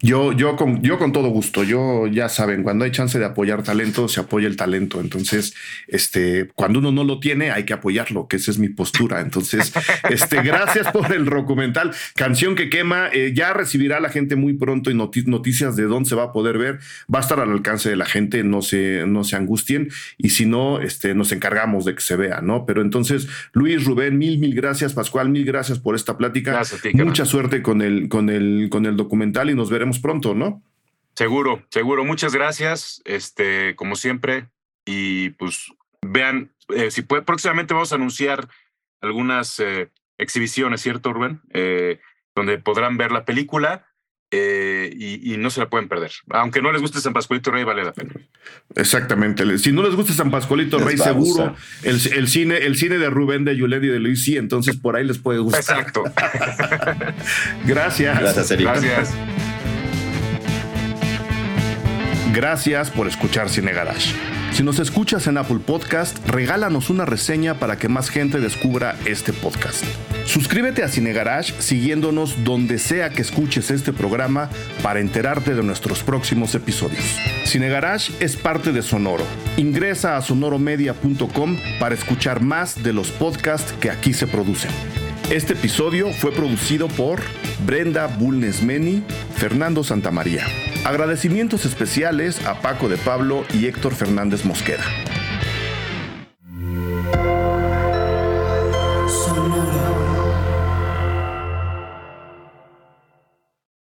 [0.02, 1.62] Yo, yo, con, yo con todo gusto.
[1.62, 4.98] Yo ya saben, cuando hay chance de apoyar talento, se apoya el talento.
[4.98, 5.52] Entonces,
[5.88, 9.20] este, cuando uno no lo tiene, hay que apoyarlo, que esa es mi postura.
[9.20, 9.74] Entonces,
[10.08, 11.90] este, gracias por el documental.
[12.16, 13.08] Canción que quema.
[13.12, 16.32] eh, ya recibirá la gente muy pronto y noti- noticias de dónde se va a
[16.32, 16.78] poder ver.
[17.14, 18.42] Va a estar al alcance de la gente.
[18.42, 19.90] No se, no se angustien.
[20.16, 22.64] Y si no, este, nos encargamos de que se vea, ¿no?
[22.64, 24.94] Pero entonces, Luis, Rubén, mil, mil gracias.
[24.94, 26.52] Pascual, mil gracias por esta plática.
[26.52, 26.80] Gracias.
[26.94, 30.62] Mucha suerte con el, con el, con el documental y nos veremos pronto, ¿no?
[31.14, 32.04] Seguro, seguro.
[32.04, 34.48] Muchas gracias, este, como siempre.
[34.86, 35.72] Y pues
[36.02, 38.48] vean, eh, si puede, próximamente vamos a anunciar
[39.00, 41.40] algunas eh, exhibiciones, ¿cierto, Rubén?
[41.52, 42.00] Eh,
[42.34, 43.86] donde podrán ver la película
[44.32, 46.12] eh, y, y no se la pueden perder.
[46.30, 48.14] Aunque no les guste San Pascualito Rey, vale la pena.
[48.76, 49.58] Exactamente.
[49.58, 53.10] Si no les gusta San Pascualito Les Rey, seguro el, el cine, el cine de
[53.10, 55.80] Rubén, de Yulet y de Luis, sí, entonces por ahí les puede gustar.
[55.80, 56.04] Exacto.
[57.66, 58.20] Gracias.
[58.20, 58.66] Gracias, Eric.
[58.66, 59.14] Gracias.
[62.32, 64.14] Gracias por escuchar Cine Garage.
[64.52, 69.32] Si nos escuchas en Apple Podcast, regálanos una reseña para que más gente descubra este
[69.32, 69.84] podcast.
[70.26, 74.48] Suscríbete a Cine Garage siguiéndonos donde sea que escuches este programa
[74.82, 77.04] para enterarte de nuestros próximos episodios.
[77.44, 79.24] Cine Garage es parte de Sonoro.
[79.56, 84.70] Ingresa a sonoromedia.com para escuchar más de los podcasts que aquí se producen.
[85.30, 87.20] Este episodio fue producido por
[87.64, 89.04] Brenda Bulnesmeni,
[89.36, 90.44] Fernando Santamaría.
[90.84, 94.82] Agradecimientos especiales a Paco de Pablo y Héctor Fernández Mosqueda.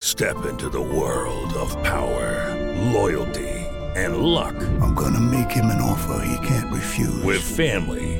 [0.02, 2.54] Step into the world of power,
[2.92, 3.48] loyalty
[3.96, 4.54] and luck.
[4.82, 7.24] I'm gonna make him an offer he can't refuse.
[7.24, 8.19] With family.